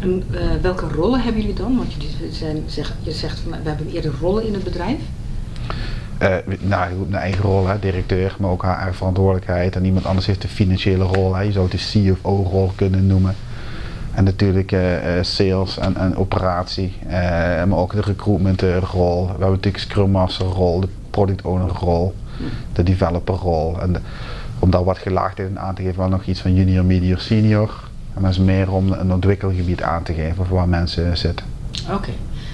En 0.00 0.22
uh, 0.30 0.40
welke 0.62 0.88
rollen 0.88 1.20
hebben 1.20 1.40
jullie 1.40 1.56
dan? 1.56 1.76
Want 1.76 1.92
jullie 1.92 2.32
zijn, 2.32 2.62
zeg, 2.66 2.94
je 3.02 3.12
zegt 3.12 3.38
van 3.38 3.50
we 3.62 3.68
hebben 3.68 3.90
eerder 3.90 4.12
rollen 4.20 4.46
in 4.46 4.54
het 4.54 4.64
bedrijf. 4.64 4.98
Uh, 6.22 6.36
nou, 6.60 6.92
een 7.06 7.14
eigen 7.14 7.42
rol, 7.42 7.66
hè, 7.66 7.78
directeur, 7.78 8.36
maar 8.38 8.50
ook 8.50 8.62
haar 8.62 8.76
eigen 8.76 8.94
verantwoordelijkheid. 8.94 9.76
En 9.76 9.84
iemand 9.84 10.06
anders 10.06 10.26
heeft 10.26 10.42
de 10.42 10.48
financiële 10.48 11.04
rol. 11.04 11.34
Hè. 11.34 11.42
Je 11.42 11.52
zou 11.52 11.68
het 11.68 11.80
de 11.80 12.12
CFO-rol 12.12 12.72
kunnen 12.76 13.06
noemen. 13.06 13.34
En 14.14 14.24
natuurlijk 14.24 14.72
uh, 14.72 14.80
sales 15.20 15.78
en, 15.78 15.96
en 15.96 16.16
operatie, 16.16 16.92
uh, 17.06 17.10
maar 17.64 17.76
ook 17.76 17.92
de 17.92 18.00
recruitment 18.00 18.62
rol. 18.92 19.22
We 19.22 19.30
hebben 19.30 19.50
natuurlijk 19.50 19.78
Scrum 19.78 20.10
Master 20.10 20.46
rol, 20.46 20.80
de 20.80 20.88
product 21.10 21.42
owner 21.42 21.68
rol, 21.68 22.14
de 22.72 22.82
developer 22.82 23.34
rol. 23.34 23.80
En 23.80 23.92
de, 23.92 24.00
om 24.58 24.70
daar 24.70 24.84
wat 24.84 24.98
gelaagdheid 24.98 25.56
aan 25.56 25.74
te 25.74 25.82
geven, 25.82 25.98
wel 25.98 26.08
nog 26.08 26.24
iets 26.24 26.40
van 26.40 26.54
junior, 26.54 26.84
medium, 26.84 27.18
senior. 27.18 27.70
En 28.14 28.22
dat 28.22 28.30
is 28.30 28.38
meer 28.38 28.72
om 28.72 28.92
een 28.92 29.12
ontwikkelgebied 29.12 29.82
aan 29.82 30.02
te 30.02 30.14
geven 30.14 30.46
voor 30.46 30.56
waar 30.56 30.68
mensen 30.68 31.16
zitten. 31.16 31.46
Oké, 31.90 32.10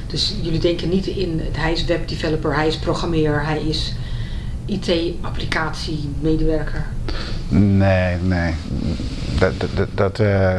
dus 0.07 0.37
jullie 0.43 0.61
denken 0.61 0.89
niet 0.89 1.07
in, 1.07 1.41
hij 1.53 1.73
is 1.73 1.85
webdeveloper, 1.85 2.55
hij 2.55 2.67
is 2.67 2.79
programmeer, 2.79 3.45
hij 3.45 3.61
is 3.61 3.95
IT-applicatiemedewerker? 4.65 6.87
Nee, 7.49 8.17
nee. 8.17 8.55
Dat, 9.39 9.53
dat, 9.75 9.89
dat 9.95 10.19
uh, 10.19 10.59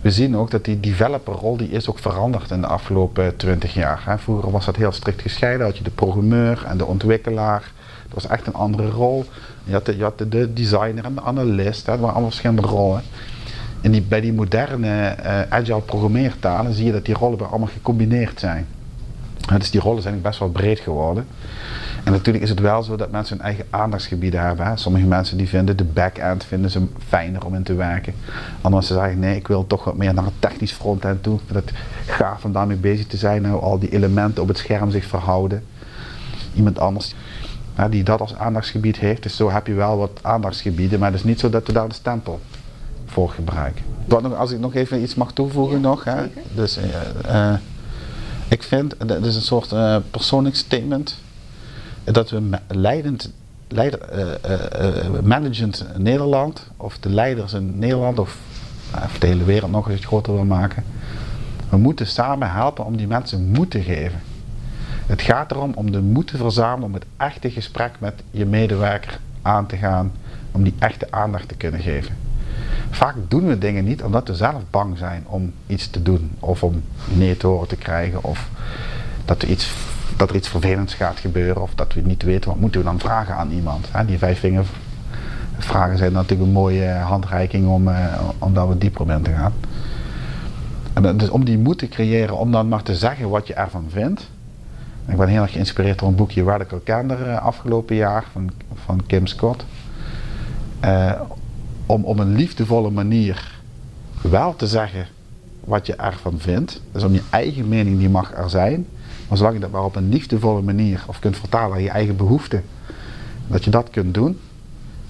we 0.00 0.10
zien 0.10 0.36
ook 0.36 0.50
dat 0.50 0.64
die 0.64 0.80
developerrol 0.80 1.56
die 1.56 1.70
is 1.70 1.88
ook 1.88 1.98
veranderd 1.98 2.50
in 2.50 2.60
de 2.60 2.66
afgelopen 2.66 3.36
20 3.36 3.74
jaar. 3.74 4.02
Hè. 4.04 4.18
Vroeger 4.18 4.50
was 4.50 4.64
dat 4.64 4.76
heel 4.76 4.92
strikt 4.92 5.22
gescheiden. 5.22 5.66
Had 5.66 5.78
je 5.78 5.84
de 5.84 5.90
programmeur 5.90 6.64
en 6.66 6.78
de 6.78 6.86
ontwikkelaar. 6.86 7.72
Dat 8.02 8.22
was 8.22 8.26
echt 8.26 8.46
een 8.46 8.54
andere 8.54 8.88
rol. 8.88 9.24
Je 9.64 9.72
had 9.72 10.18
de, 10.18 10.28
de 10.28 10.52
designer 10.52 11.04
en 11.04 11.14
de 11.14 11.22
analist. 11.22 11.86
Dat 11.86 11.94
waren 11.94 12.10
allemaal 12.10 12.30
verschillende 12.30 12.62
rollen. 12.62 13.02
En 13.80 13.90
die, 13.90 14.02
bij 14.02 14.20
die 14.20 14.32
moderne 14.32 15.16
uh, 15.24 15.40
agile 15.48 15.80
programmeertalen 15.80 16.74
zie 16.74 16.84
je 16.84 16.92
dat 16.92 17.04
die 17.04 17.14
rollen 17.14 17.38
weer 17.38 17.48
allemaal 17.48 17.68
gecombineerd 17.68 18.40
zijn. 18.40 18.66
Dus 19.58 19.70
die 19.70 19.80
rollen 19.80 20.02
zijn 20.02 20.20
best 20.20 20.38
wel 20.38 20.50
breed 20.50 20.80
geworden. 20.80 21.26
En 22.04 22.12
natuurlijk 22.12 22.44
is 22.44 22.50
het 22.50 22.60
wel 22.60 22.82
zo 22.82 22.96
dat 22.96 23.10
mensen 23.10 23.36
hun 23.36 23.46
eigen 23.46 23.64
aandachtsgebieden 23.70 24.40
hebben. 24.40 24.66
Hè. 24.66 24.76
Sommige 24.76 25.06
mensen 25.06 25.36
die 25.36 25.48
vinden 25.48 25.76
de 25.76 25.84
back-end 25.84 26.44
vinden 26.44 26.70
ze 26.70 26.82
fijner 27.08 27.46
om 27.46 27.54
in 27.54 27.62
te 27.62 27.74
werken. 27.74 28.14
Anderen 28.60 28.86
zeggen 28.86 29.18
nee, 29.18 29.36
ik 29.36 29.46
wil 29.46 29.66
toch 29.66 29.84
wat 29.84 29.96
meer 29.96 30.14
naar 30.14 30.24
het 30.24 30.32
technisch 30.38 30.72
frontend 30.72 31.22
toe. 31.22 31.34
Ik 31.34 31.40
vind 31.46 31.64
het 31.64 31.72
gaaf 32.06 32.44
om 32.44 32.52
daarmee 32.52 32.76
bezig 32.76 33.06
te 33.06 33.16
zijn. 33.16 33.46
hoe 33.46 33.60
al 33.60 33.78
die 33.78 33.92
elementen 33.92 34.42
op 34.42 34.48
het 34.48 34.58
scherm 34.58 34.90
zich 34.90 35.04
verhouden. 35.04 35.64
Iemand 36.54 36.78
anders 36.78 37.14
hè, 37.74 37.88
die 37.88 38.02
dat 38.02 38.20
als 38.20 38.36
aandachtsgebied 38.36 38.98
heeft. 38.98 39.22
Dus 39.22 39.36
zo 39.36 39.50
heb 39.50 39.66
je 39.66 39.74
wel 39.74 39.98
wat 39.98 40.18
aandachtsgebieden. 40.22 40.98
Maar 40.98 41.10
het 41.10 41.18
is 41.18 41.24
niet 41.24 41.40
zo 41.40 41.50
dat 41.50 41.66
we 41.66 41.72
daar 41.72 41.88
de 41.88 41.94
stempel 41.94 42.40
voor 43.06 43.30
gebruiken. 43.30 43.82
Wat 44.04 44.22
nog, 44.22 44.36
als 44.36 44.50
ik 44.50 44.58
nog 44.58 44.74
even 44.74 45.02
iets 45.02 45.14
mag 45.14 45.32
toevoegen 45.32 45.80
nog. 45.80 46.04
Hè. 46.04 46.26
Dus, 46.54 46.78
uh, 47.26 47.54
ik 48.50 48.62
vind, 48.62 48.94
dat 49.08 49.24
is 49.24 49.36
een 49.36 49.42
soort 49.42 49.72
uh, 49.72 49.96
persoonlijk 50.10 50.56
statement 50.56 51.18
dat 52.04 52.30
we 52.30 52.58
leidend, 52.68 53.30
leider, 53.68 54.00
uh, 54.44 55.20
managend 55.22 55.86
Nederland, 55.96 56.66
of 56.76 56.98
de 56.98 57.08
leiders 57.08 57.52
in 57.52 57.78
Nederland, 57.78 58.18
of, 58.18 58.38
of 59.04 59.18
de 59.18 59.26
hele 59.26 59.44
wereld 59.44 59.70
nog 59.70 59.90
eens 59.90 60.04
groter 60.04 60.34
wil 60.34 60.44
maken, 60.44 60.84
we 61.68 61.76
moeten 61.76 62.06
samen 62.06 62.52
helpen 62.52 62.84
om 62.84 62.96
die 62.96 63.06
mensen 63.06 63.46
moed 63.46 63.70
te 63.70 63.82
geven. 63.82 64.20
Het 65.06 65.22
gaat 65.22 65.50
erom 65.50 65.72
om 65.74 65.90
de 65.90 66.00
moed 66.00 66.26
te 66.26 66.36
verzamelen 66.36 66.84
om 66.84 66.94
het 66.94 67.04
echte 67.16 67.50
gesprek 67.50 67.92
met 67.98 68.22
je 68.30 68.46
medewerker 68.46 69.18
aan 69.42 69.66
te 69.66 69.76
gaan, 69.76 70.12
om 70.52 70.62
die 70.62 70.74
echte 70.78 71.06
aandacht 71.10 71.48
te 71.48 71.54
kunnen 71.54 71.80
geven. 71.80 72.29
Vaak 72.90 73.14
doen 73.28 73.46
we 73.46 73.58
dingen 73.58 73.84
niet 73.84 74.02
omdat 74.02 74.28
we 74.28 74.34
zelf 74.34 74.62
bang 74.70 74.98
zijn 74.98 75.24
om 75.26 75.52
iets 75.66 75.90
te 75.90 76.02
doen, 76.02 76.30
of 76.38 76.62
om 76.62 76.82
nee 77.12 77.36
te 77.36 77.46
horen 77.46 77.68
te 77.68 77.76
krijgen, 77.76 78.24
of 78.24 78.48
dat 79.24 79.42
we 79.42 79.48
iets 79.48 79.72
dat 80.16 80.30
er 80.30 80.36
iets 80.36 80.48
vervelends 80.48 80.94
gaat 80.94 81.18
gebeuren 81.18 81.62
of 81.62 81.74
dat 81.74 81.94
we 81.94 82.00
niet 82.00 82.22
weten 82.22 82.50
wat 82.50 82.60
moeten 82.60 82.80
we 82.80 82.86
dan 82.86 82.98
vragen 82.98 83.34
aan 83.34 83.50
iemand. 83.50 83.86
Hè? 83.90 84.04
Die 84.04 84.18
vijf 84.18 84.44
vragen 85.58 85.98
zijn 85.98 86.12
natuurlijk 86.12 86.48
een 86.48 86.54
mooie 86.54 86.88
handreiking 86.88 87.68
om, 87.68 87.88
uh, 87.88 88.14
om 88.38 88.54
daar 88.54 88.66
wat 88.66 88.80
dieper 88.80 89.10
in 89.10 89.22
te 89.22 89.30
gaan. 89.30 89.52
En 90.92 91.16
dus 91.16 91.28
om 91.28 91.44
die 91.44 91.58
moed 91.58 91.78
te 91.78 91.88
creëren 91.88 92.36
om 92.36 92.52
dan 92.52 92.68
maar 92.68 92.82
te 92.82 92.94
zeggen 92.94 93.28
wat 93.28 93.46
je 93.46 93.54
ervan 93.54 93.86
vindt. 93.88 94.30
ik 95.06 95.16
ben 95.16 95.28
heel 95.28 95.42
erg 95.42 95.52
geïnspireerd 95.52 95.98
door 95.98 96.08
een 96.08 96.14
boekje 96.14 96.44
Radical 96.44 96.80
Candor 96.84 97.26
uh, 97.26 97.42
afgelopen 97.42 97.96
jaar 97.96 98.24
van, 98.32 98.50
van 98.84 99.06
Kim 99.06 99.26
Scott. 99.26 99.64
Uh, 100.84 101.12
om 101.90 102.04
op 102.04 102.18
een 102.18 102.34
liefdevolle 102.34 102.90
manier 102.90 103.60
wel 104.20 104.56
te 104.56 104.66
zeggen 104.66 105.06
wat 105.64 105.86
je 105.86 105.94
ervan 105.94 106.38
vindt. 106.38 106.82
Dus 106.92 107.02
om 107.02 107.12
je 107.12 107.22
eigen 107.30 107.68
mening, 107.68 107.98
die 107.98 108.08
mag 108.08 108.34
er 108.34 108.50
zijn. 108.50 108.86
Maar 109.28 109.38
zolang 109.38 109.54
je 109.54 109.60
dat 109.60 109.70
maar 109.70 109.84
op 109.84 109.96
een 109.96 110.08
liefdevolle 110.08 110.62
manier 110.62 111.04
of 111.06 111.18
kunt 111.18 111.36
vertalen 111.36 111.76
aan 111.76 111.82
je 111.82 111.90
eigen 111.90 112.16
behoeften, 112.16 112.62
dat 113.46 113.64
je 113.64 113.70
dat 113.70 113.90
kunt 113.90 114.14
doen, 114.14 114.38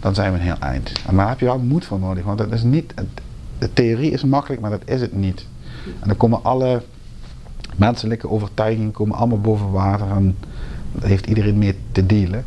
dan 0.01 0.15
zijn 0.15 0.33
we 0.33 0.39
een 0.39 0.45
heel 0.45 0.59
eind. 0.59 0.93
En 1.07 1.17
daar 1.17 1.29
heb 1.29 1.39
je 1.39 1.45
wel 1.45 1.59
moed 1.59 1.85
voor 1.85 1.99
nodig, 1.99 2.25
want 2.25 2.39
dat 2.39 2.53
is 2.53 2.63
niet, 2.63 2.95
de 3.59 3.73
theorie 3.73 4.11
is 4.11 4.25
makkelijk, 4.25 4.61
maar 4.61 4.71
dat 4.71 4.83
is 4.85 5.01
het 5.01 5.13
niet. 5.13 5.47
En 5.85 6.09
dan 6.09 6.17
komen 6.17 6.45
alle 6.45 6.83
menselijke 7.77 8.31
overtuigingen 8.31 8.93
komen 8.93 9.17
allemaal 9.17 9.41
boven 9.41 9.71
water 9.71 10.11
en 10.11 10.37
heeft 11.01 11.27
iedereen 11.27 11.59
mee 11.59 11.75
te 11.93 12.07
dealen. 12.07 12.45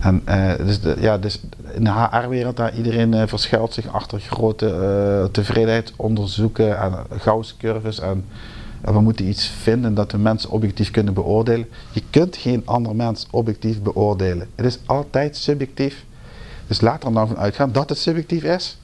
En 0.00 0.22
uh, 0.28 0.56
dus, 0.56 0.80
de, 0.80 0.96
ja, 1.00 1.18
dus 1.18 1.40
in 1.74 1.84
de 1.84 1.90
HR-wereld, 1.90 2.56
daar 2.56 2.76
iedereen 2.76 3.12
uh, 3.12 3.22
verschuilt 3.26 3.74
zich 3.74 3.92
achter 3.92 4.20
grote 4.20 4.66
uh, 4.66 5.30
tevredenheidsonderzoeken 5.32 6.78
en 6.78 6.94
gausscurves 7.18 8.00
en 8.00 8.24
we 8.80 9.00
moeten 9.00 9.28
iets 9.28 9.46
vinden 9.46 9.94
dat 9.94 10.12
we 10.12 10.18
mensen 10.18 10.50
objectief 10.50 10.90
kunnen 10.90 11.14
beoordelen. 11.14 11.68
Je 11.92 12.02
kunt 12.10 12.36
geen 12.36 12.62
ander 12.64 12.96
mens 12.96 13.26
objectief 13.30 13.82
beoordelen. 13.82 14.46
Het 14.54 14.66
is 14.66 14.78
altijd 14.86 15.36
subjectief. 15.36 16.04
Dus 16.66 16.80
laat 16.80 17.04
er 17.04 17.12
dan 17.12 17.28
van 17.28 17.38
uitgaan 17.38 17.72
dat 17.72 17.88
het 17.88 17.98
subjectief 17.98 18.42
is. 18.42 18.78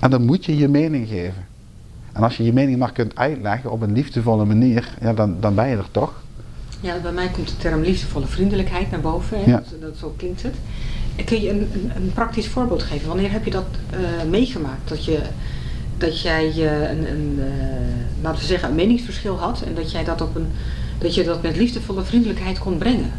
En 0.00 0.10
dan 0.10 0.24
moet 0.24 0.44
je 0.44 0.56
je 0.56 0.68
mening 0.68 1.08
geven. 1.08 1.46
En 2.12 2.22
als 2.22 2.36
je 2.36 2.44
je 2.44 2.52
mening 2.52 2.78
maar 2.78 2.92
kunt 2.92 3.16
uitleggen 3.16 3.70
op 3.70 3.80
een 3.80 3.92
liefdevolle 3.92 4.44
manier, 4.44 4.94
ja, 5.00 5.12
dan, 5.12 5.36
dan 5.40 5.54
ben 5.54 5.68
je 5.68 5.76
er 5.76 5.90
toch. 5.90 6.23
Ja, 6.84 6.98
bij 7.02 7.12
mij 7.12 7.28
komt 7.28 7.48
de 7.48 7.56
term 7.56 7.80
liefdevolle 7.80 8.26
vriendelijkheid 8.26 8.90
naar 8.90 9.00
boven. 9.00 9.38
Hè? 9.38 9.50
Ja. 9.50 9.56
Dat, 9.56 9.80
dat, 9.80 9.96
zo 9.96 10.14
klinkt 10.16 10.42
het. 10.42 10.54
Kun 11.24 11.42
je 11.42 11.50
een, 11.50 11.70
een, 11.72 11.92
een, 11.96 12.12
praktisch 12.14 12.48
voorbeeld 12.48 12.82
geven? 12.82 13.08
Wanneer 13.08 13.32
heb 13.32 13.44
je 13.44 13.50
dat 13.50 13.64
uh, 13.92 14.30
meegemaakt? 14.30 14.88
Dat 14.88 15.04
je 15.04 15.20
dat 15.98 16.20
jij 16.20 16.52
uh, 16.56 16.90
een, 16.90 17.08
een 17.10 17.34
uh, 17.38 17.44
laten 18.22 18.40
we 18.40 18.46
zeggen, 18.46 18.68
een 18.68 18.74
meningsverschil 18.74 19.38
had 19.38 19.62
en 19.62 19.74
dat 19.74 19.90
jij 19.90 20.04
dat 20.04 20.20
op 20.20 20.36
een 20.36 20.46
dat 20.98 21.14
je 21.14 21.24
dat 21.24 21.42
met 21.42 21.56
liefdevolle 21.56 22.02
vriendelijkheid 22.02 22.58
kon 22.58 22.78
brengen? 22.78 23.12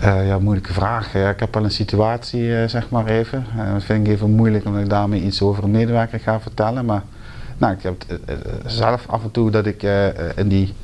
Ja, 0.00 0.38
moeilijke 0.38 0.72
vraag. 0.72 1.12
Ja, 1.12 1.30
ik 1.30 1.40
heb 1.40 1.54
wel 1.54 1.64
een 1.64 1.70
situatie, 1.70 2.68
zeg 2.68 2.90
maar 2.90 3.06
even. 3.06 3.44
dat 3.72 3.84
vind 3.84 4.06
ik 4.06 4.12
even 4.12 4.30
moeilijk 4.30 4.64
omdat 4.64 4.82
ik 4.82 4.88
daarmee 4.88 5.22
iets 5.22 5.42
over 5.42 5.64
een 5.64 5.70
medewerker 5.70 6.20
ga 6.20 6.40
vertellen. 6.40 6.84
Maar 6.84 7.02
nou, 7.60 7.74
ik 7.74 7.82
heb 7.82 8.04
zelf 8.66 9.06
af 9.08 9.22
en 9.22 9.30
toe 9.30 9.50
dat 9.50 9.66
ik 9.66 9.82
in, 10.36 10.48
die, 10.48 10.74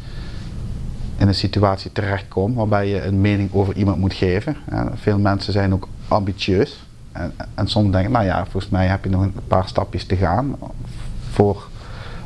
in 1.17 1.29
een 1.29 1.35
situatie 1.35 1.93
terechtkom 1.93 2.55
waarbij 2.55 2.89
je 2.89 3.03
een 3.03 3.21
mening 3.21 3.53
over 3.53 3.77
iemand 3.77 3.99
moet 3.99 4.15
geven. 4.15 4.57
veel 4.95 5.19
mensen 5.19 5.53
zijn 5.53 5.73
ook 5.73 5.89
ambitieus. 6.09 6.87
En, 7.13 7.35
en 7.55 7.69
soms 7.69 7.93
denk 7.93 8.07
ik, 8.07 8.13
nou 8.13 8.25
ja, 8.25 8.43
volgens 8.43 8.69
mij 8.69 8.87
heb 8.87 9.05
je 9.05 9.11
nog 9.11 9.23
een 9.23 9.35
paar 9.47 9.69
stapjes 9.69 10.05
te 10.05 10.17
gaan 10.17 10.57
voor, 11.31 11.69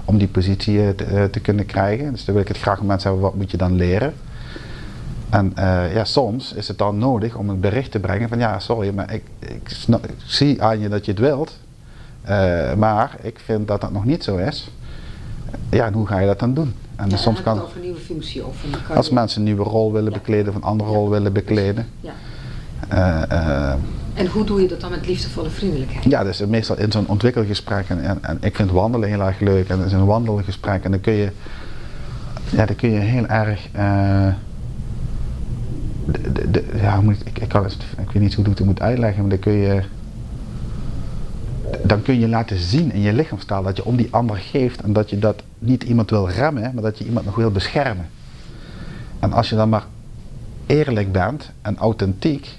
om 0.04 0.19
die 0.19 0.28
positie 0.28 0.83
eh, 0.83 0.88
te, 0.88 1.04
eh, 1.04 1.25
te 1.25 1.40
kunnen 1.40 1.66
krijgen. 1.66 2.12
Dus 2.12 2.25
dan 2.25 2.35
wil 2.35 2.42
ik 2.42 2.49
het 2.49 2.59
graag 2.59 2.78
met 2.78 2.87
mensen 2.87 3.11
hebben, 3.11 3.28
wat 3.28 3.37
moet 3.37 3.50
je 3.50 3.57
dan 3.57 3.75
leren? 3.75 4.14
En 5.30 5.52
eh, 5.54 5.95
ja, 5.95 6.04
soms 6.04 6.52
is 6.52 6.69
het 6.69 6.78
dan 6.78 6.99
nodig 6.99 7.37
om 7.37 7.49
een 7.49 7.61
bericht 7.61 7.90
te 7.90 7.99
brengen 7.99 8.28
van 8.28 8.38
ja, 8.38 8.59
sorry, 8.59 8.95
maar 8.95 9.12
ik, 9.12 9.23
ik, 9.38 9.71
ik 9.88 10.14
zie 10.25 10.62
aan 10.62 10.78
je 10.78 10.88
dat 10.88 11.04
je 11.04 11.11
het 11.11 11.21
wilt, 11.21 11.59
eh, 12.23 12.75
maar 12.75 13.17
ik 13.23 13.41
vind 13.45 13.69
dat 13.69 13.81
dat 13.81 13.93
nog 13.93 14.05
niet 14.05 14.25
zo 14.25 14.37
is. 14.37 14.71
Ja, 15.71 15.87
en 15.87 15.93
hoe 15.93 16.07
ga 16.07 16.19
je 16.19 16.27
dat 16.27 16.39
dan 16.39 16.55
doen? 16.55 16.75
En 16.97 17.11
Ja, 17.11 17.17
soms 17.17 17.43
kan, 17.43 17.62
over 17.62 17.77
een 17.77 17.83
nieuwe 17.83 17.99
functie 18.00 18.47
of 18.47 18.65
een 18.65 18.97
als 18.97 19.11
mensen 19.11 19.39
een 19.39 19.45
nieuwe 19.47 19.62
rol 19.62 19.93
willen 19.93 20.12
Ja. 20.12 20.19
bekleden 20.19 20.49
of 20.49 20.55
een 20.55 20.62
andere 20.62 20.91
rol 20.91 21.11
willen 21.11 21.33
bekleden. 21.33 21.87
Ja. 22.00 22.12
eh, 22.89 23.23
eh, 23.71 23.75
En 24.15 24.27
hoe 24.27 24.45
doe 24.45 24.61
je 24.62 24.69
dat 24.69 24.81
dan 24.81 24.91
met 24.91 25.07
liefdevolle 25.07 25.50
vriendelijkheid? 25.50 26.05
ja, 26.05 26.25
dus 26.25 26.47
meestal 26.47 26.79
in 26.79 26.93
zo'n 26.93 27.09
ontwikkelgesprek. 27.09 27.89
En, 27.89 28.03
en, 28.03 28.19
en 28.25 28.39
ik 28.41 28.57
vind 28.57 28.71
wandelen 28.71 29.09
heel 29.09 29.21
erg 29.21 29.41
leuk. 29.41 29.69
En 29.69 29.77
dat 29.77 29.87
is 29.87 29.93
een 29.93 30.05
wandelgesprek. 30.05 30.85
En 30.85 30.91
dan 30.91 31.00
kun 31.00 31.12
je, 31.12 31.31
ja, 32.50 32.67
dan 32.67 32.77
kun 32.77 32.91
je 32.91 32.99
heel 32.99 33.27
erg. 33.27 33.69
eh, 33.73 34.27
de, 36.07 36.33
de, 36.33 36.50
de- 36.50 36.65
ja, 36.81 37.00
moet 37.00 37.17
ik, 37.25 37.39
ik, 37.39 37.49
kan 37.49 37.65
ik 37.67 38.11
weet 38.12 38.23
niet 38.23 38.35
hoe 38.35 38.45
ik 38.47 38.57
het 38.59 38.67
moet 38.67 38.81
uitleggen, 38.81 39.21
maar 39.21 39.31
dan 39.31 39.39
kun 39.39 39.53
je. 39.53 39.83
Dan 41.85 42.03
kun 42.03 42.21
je 42.21 42.29
laten 42.29 42.59
zien 42.59 42.93
in 42.93 43.01
je 43.01 43.13
lichaamstaal 43.13 43.63
dat 43.63 43.77
je 43.77 43.85
om 43.85 43.97
die 43.97 44.09
ander 44.11 44.37
geeft 44.37 44.81
en 44.81 44.93
dat 44.93 45.11
je 45.11 45.19
dat 45.19 45.43
niet 45.59 45.83
iemand 45.83 46.11
wil 46.11 46.29
remmen, 46.31 46.71
maar 46.75 46.83
dat 46.83 46.99
je 46.99 47.05
iemand 47.05 47.25
nog 47.27 47.35
wil 47.35 47.51
beschermen. 47.51 48.09
En 49.19 49.33
als 49.33 49.49
je 49.49 49.57
dan 49.57 49.69
maar 49.69 49.85
eerlijk 50.67 51.13
bent 51.13 51.51
en 51.63 51.77
authentiek, 51.77 52.59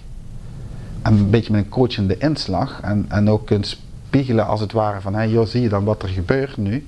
en 1.01 1.13
een 1.13 1.30
beetje 1.30 1.51
met 1.51 1.63
een 1.63 1.70
coachende 1.70 2.18
inslag 2.18 2.80
en, 2.82 3.06
en 3.08 3.30
ook 3.30 3.46
kunt 3.46 3.78
spiegelen 4.08 4.48
als 4.48 4.60
het 4.60 4.72
ware 4.72 5.01
van 5.01 5.13
hé 5.13 5.22
joh, 5.24 5.46
zie 5.46 5.62
je 5.62 5.70
dan 5.70 5.84
wat 5.84 6.04
er 6.04 6.10
gebeurt 6.10 6.58
nu? 6.58 6.88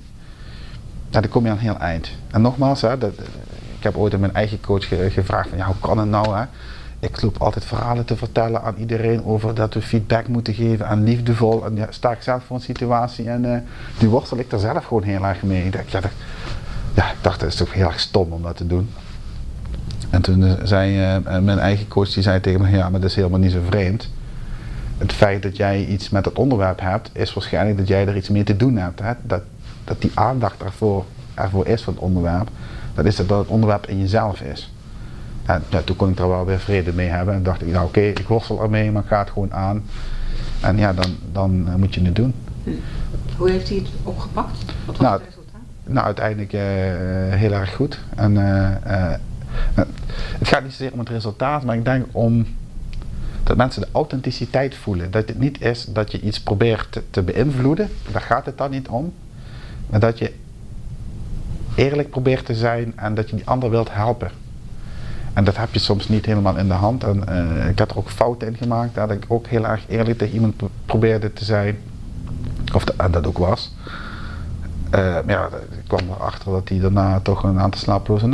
Dan 1.10 1.28
kom 1.28 1.44
je 1.44 1.50
aan 1.50 1.58
heel 1.58 1.78
eind. 1.78 2.10
En 2.30 2.42
nogmaals, 2.42 2.80
hè, 2.80 2.98
dat, 2.98 3.12
ik 3.78 3.82
heb 3.82 3.96
ooit 3.96 4.14
aan 4.14 4.20
mijn 4.20 4.34
eigen 4.34 4.60
coach 4.60 4.88
ge- 4.88 5.10
gevraagd 5.10 5.48
van 5.48 5.58
ja, 5.58 5.66
hoe 5.66 5.74
kan 5.80 5.98
het 5.98 6.08
nou 6.08 6.36
hè? 6.36 6.44
Ik 7.04 7.22
loop 7.22 7.36
altijd 7.38 7.64
verhalen 7.64 8.04
te 8.04 8.16
vertellen 8.16 8.62
aan 8.62 8.74
iedereen 8.76 9.24
over 9.24 9.54
dat 9.54 9.74
we 9.74 9.82
feedback 9.82 10.28
moeten 10.28 10.54
geven 10.54 10.86
en 10.86 11.04
liefdevol. 11.04 11.64
En 11.64 11.76
ja, 11.76 11.86
sta 11.90 12.12
ik 12.12 12.22
zelf 12.22 12.44
voor 12.44 12.56
een 12.56 12.62
situatie 12.62 13.28
en 13.28 13.54
eh 13.54 13.60
nu 14.00 14.08
worstel 14.08 14.38
ik 14.38 14.52
er 14.52 14.58
zelf 14.58 14.84
gewoon 14.84 15.02
heel 15.02 15.24
erg 15.24 15.42
mee. 15.42 15.64
Ik 15.64 15.72
dacht, 15.72 15.90
ja, 15.90 16.00
dat, 16.00 16.10
ja, 16.94 17.10
ik 17.10 17.16
dacht 17.20 17.40
dat 17.40 17.48
is 17.48 17.54
toch 17.54 17.72
heel 17.72 17.86
erg 17.86 18.00
stom 18.00 18.32
om 18.32 18.42
dat 18.42 18.56
te 18.56 18.66
doen. 18.66 18.90
En 20.10 20.22
toen 20.22 20.44
eh, 20.44 20.52
zei 20.62 21.00
eh, 21.00 21.38
mijn 21.38 21.58
eigen 21.58 21.88
coach, 21.88 22.12
die 22.12 22.22
zei 22.22 22.40
tegen 22.40 22.60
me, 22.60 22.70
ja, 22.70 22.88
maar 22.88 23.00
dat 23.00 23.10
is 23.10 23.16
helemaal 23.16 23.38
niet 23.38 23.52
zo 23.52 23.60
vreemd. 23.66 24.10
Het 24.98 25.12
feit 25.12 25.42
dat 25.42 25.56
jij 25.56 25.84
iets 25.84 26.10
met 26.10 26.24
het 26.24 26.38
onderwerp 26.38 26.80
hebt, 26.80 27.10
is 27.12 27.34
waarschijnlijk 27.34 27.78
dat 27.78 27.88
jij 27.88 28.06
er 28.06 28.16
iets 28.16 28.28
mee 28.28 28.44
te 28.44 28.56
doen 28.56 28.76
hebt. 28.76 29.00
Hè? 29.00 29.12
Dat, 29.22 29.42
dat 29.84 30.00
die 30.00 30.10
aandacht 30.14 30.62
ervoor, 30.62 31.04
ervoor 31.34 31.66
is 31.66 31.82
voor 31.82 31.92
het 31.92 32.02
onderwerp, 32.02 32.48
dat 32.94 33.04
is 33.04 33.16
dat 33.16 33.28
het 33.28 33.48
onderwerp 33.48 33.86
in 33.86 33.98
jezelf 33.98 34.40
is. 34.40 34.73
En 35.46 35.62
ja, 35.70 35.80
toen 35.80 35.96
kon 35.96 36.10
ik 36.10 36.18
er 36.18 36.28
wel 36.28 36.44
weer 36.46 36.58
vrede 36.58 36.92
mee 36.92 37.08
hebben 37.08 37.34
en 37.34 37.42
dacht 37.42 37.62
ik, 37.62 37.68
nou 37.68 37.86
oké, 37.86 38.00
ik 38.00 38.28
worstel 38.28 38.62
ermee, 38.62 38.90
maar 38.90 39.02
ik 39.02 39.08
ga 39.08 39.18
het 39.18 39.30
gewoon 39.30 39.52
aan. 39.52 39.82
En 40.60 40.76
ja, 40.78 40.92
dan, 40.92 41.16
dan 41.32 41.68
eh, 41.68 41.74
moet 41.74 41.94
je 41.94 42.02
het 42.02 42.16
doen. 42.16 42.34
Hoe 43.36 43.50
heeft 43.50 43.68
hij 43.68 43.78
het 43.78 43.88
opgepakt? 44.02 44.64
Wat 44.84 44.96
was 44.96 45.06
Nou, 45.06 45.12
het 45.20 45.24
resultaat? 45.28 45.60
Nou, 45.84 46.06
uiteindelijk 46.06 46.52
eh, 46.52 46.60
heel 47.38 47.52
erg 47.52 47.74
goed. 47.74 48.00
En, 48.16 48.36
eh, 48.36 48.66
eh, 48.84 49.12
eh, 49.74 49.84
het 50.38 50.48
gaat 50.48 50.62
niet 50.62 50.72
zozeer 50.72 50.92
om 50.92 50.98
het 50.98 51.08
resultaat, 51.08 51.64
maar 51.64 51.76
ik 51.76 51.84
denk 51.84 52.06
om 52.12 52.46
dat 53.42 53.56
mensen 53.56 53.80
de 53.82 53.88
authenticiteit 53.92 54.74
voelen. 54.74 55.10
Dat 55.10 55.28
het 55.28 55.38
niet 55.38 55.60
is 55.62 55.84
dat 55.84 56.12
je 56.12 56.20
iets 56.20 56.40
probeert 56.40 56.86
te, 56.92 57.02
te 57.10 57.22
beïnvloeden, 57.22 57.88
daar 58.12 58.20
gaat 58.22 58.46
het 58.46 58.58
dan 58.58 58.70
niet 58.70 58.88
om. 58.88 59.12
Maar 59.90 60.00
dat 60.00 60.18
je 60.18 60.32
eerlijk 61.74 62.10
probeert 62.10 62.46
te 62.46 62.54
zijn 62.54 62.92
en 62.96 63.14
dat 63.14 63.30
je 63.30 63.36
die 63.36 63.46
ander 63.46 63.70
wilt 63.70 63.92
helpen. 63.94 64.30
En 65.34 65.44
dat 65.44 65.56
heb 65.56 65.72
je 65.72 65.78
soms 65.78 66.08
niet 66.08 66.26
helemaal 66.26 66.56
in 66.56 66.68
de 66.68 66.74
hand. 66.74 67.04
En 67.04 67.28
eh, 67.28 67.68
ik 67.68 67.78
had 67.78 67.90
er 67.90 67.96
ook 67.96 68.10
fouten 68.10 68.48
in 68.48 68.56
gemaakt, 68.56 68.94
dat 68.94 69.10
ik 69.10 69.24
ook 69.28 69.46
heel 69.46 69.66
erg 69.66 69.84
eerlijk 69.88 70.18
tegen 70.18 70.34
iemand 70.34 70.56
pro- 70.56 70.70
probeerde 70.86 71.32
te 71.32 71.44
zijn. 71.44 71.78
Of 72.74 72.84
en 72.84 73.10
dat 73.10 73.26
ook 73.26 73.38
was. 73.38 73.74
Eh, 74.90 75.00
maar 75.00 75.22
ja, 75.26 75.48
ik 75.70 75.84
kwam 75.86 76.00
erachter 76.10 76.52
dat 76.52 76.68
hij 76.68 76.80
daarna 76.80 77.20
toch 77.20 77.42
een 77.42 77.60
aantal 77.60 77.80
slapeloze 77.80 78.26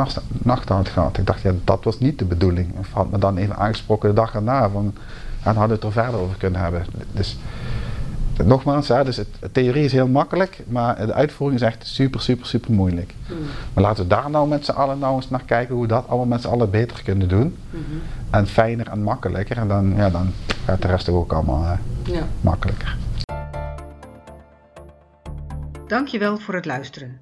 nachten, 0.42 0.74
had 0.74 0.88
gehad. 0.88 1.18
Ik 1.18 1.26
dacht, 1.26 1.40
ja, 1.40 1.52
dat 1.64 1.84
was 1.84 1.98
niet 1.98 2.18
de 2.18 2.24
bedoeling. 2.24 2.78
Of 2.78 2.92
had 2.92 3.10
me 3.10 3.18
dan 3.18 3.36
even 3.36 3.56
aangesproken 3.56 4.08
de 4.08 4.14
dag 4.14 4.34
erna. 4.34 4.70
Van, 4.70 4.94
dan 5.42 5.56
hadden 5.56 5.68
we 5.68 5.86
het 5.86 5.96
er 5.96 6.02
verder 6.02 6.20
over 6.20 6.36
kunnen 6.36 6.60
hebben. 6.60 6.86
Dus 7.12 7.38
nogmaals, 8.44 8.88
hè, 8.88 9.04
dus 9.04 9.16
het, 9.16 9.28
de 9.40 9.52
theorie 9.52 9.84
is 9.84 9.92
heel 9.92 10.08
makkelijk, 10.08 10.62
maar 10.68 11.06
de 11.06 11.12
uitvoering 11.12 11.60
is 11.60 11.66
echt 11.66 11.86
super, 11.86 12.20
super, 12.20 12.46
super 12.46 12.72
moeilijk. 12.72 13.14
Hmm. 13.26 13.36
Maar 13.74 13.84
laten 13.84 14.02
we 14.02 14.08
daar 14.08 14.30
nou 14.30 14.48
met 14.48 14.64
z'n 14.64 14.70
allen 14.70 14.98
nou 14.98 15.16
eens 15.16 15.30
naar 15.30 15.44
kijken 15.44 15.72
hoe 15.74 15.82
we 15.82 15.88
dat 15.88 16.08
allemaal 16.08 16.26
met 16.26 16.40
z'n 16.40 16.48
allen 16.48 16.70
beter 16.70 17.02
kunnen 17.02 17.28
doen. 17.28 17.56
Mhm. 17.70 17.80
En 18.30 18.46
fijner 18.46 18.88
en 18.88 19.02
makkelijker. 19.02 19.56
En 19.56 19.68
dan, 19.68 19.92
ja, 19.96 20.10
dan 20.10 20.32
gaat 20.64 20.82
de 20.82 20.88
rest 20.88 21.08
ook 21.08 21.32
allemaal 21.32 21.64
eh, 21.64 21.78
Ja. 22.14 22.22
makkelijker. 22.40 22.96
Dankjewel 25.86 26.38
voor 26.38 26.54
het 26.54 26.66
luisteren. 26.66 27.18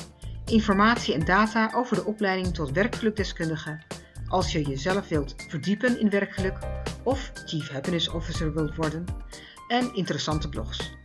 informatie 0.44 1.14
en 1.14 1.24
data 1.24 1.70
over 1.74 1.96
de 1.96 2.04
opleiding 2.04 2.54
tot 2.54 2.70
werkgelukdeskundige 2.70 3.80
als 4.28 4.52
je 4.52 4.62
jezelf 4.62 5.08
wilt 5.08 5.34
verdiepen 5.48 6.00
in 6.00 6.10
werkgeluk 6.10 6.58
of 7.02 7.32
Chief 7.46 7.70
Happiness 7.70 8.08
Officer 8.08 8.54
wilt 8.54 8.76
worden 8.76 9.04
en 9.68 9.94
interessante 9.94 10.48
blogs. 10.48 10.97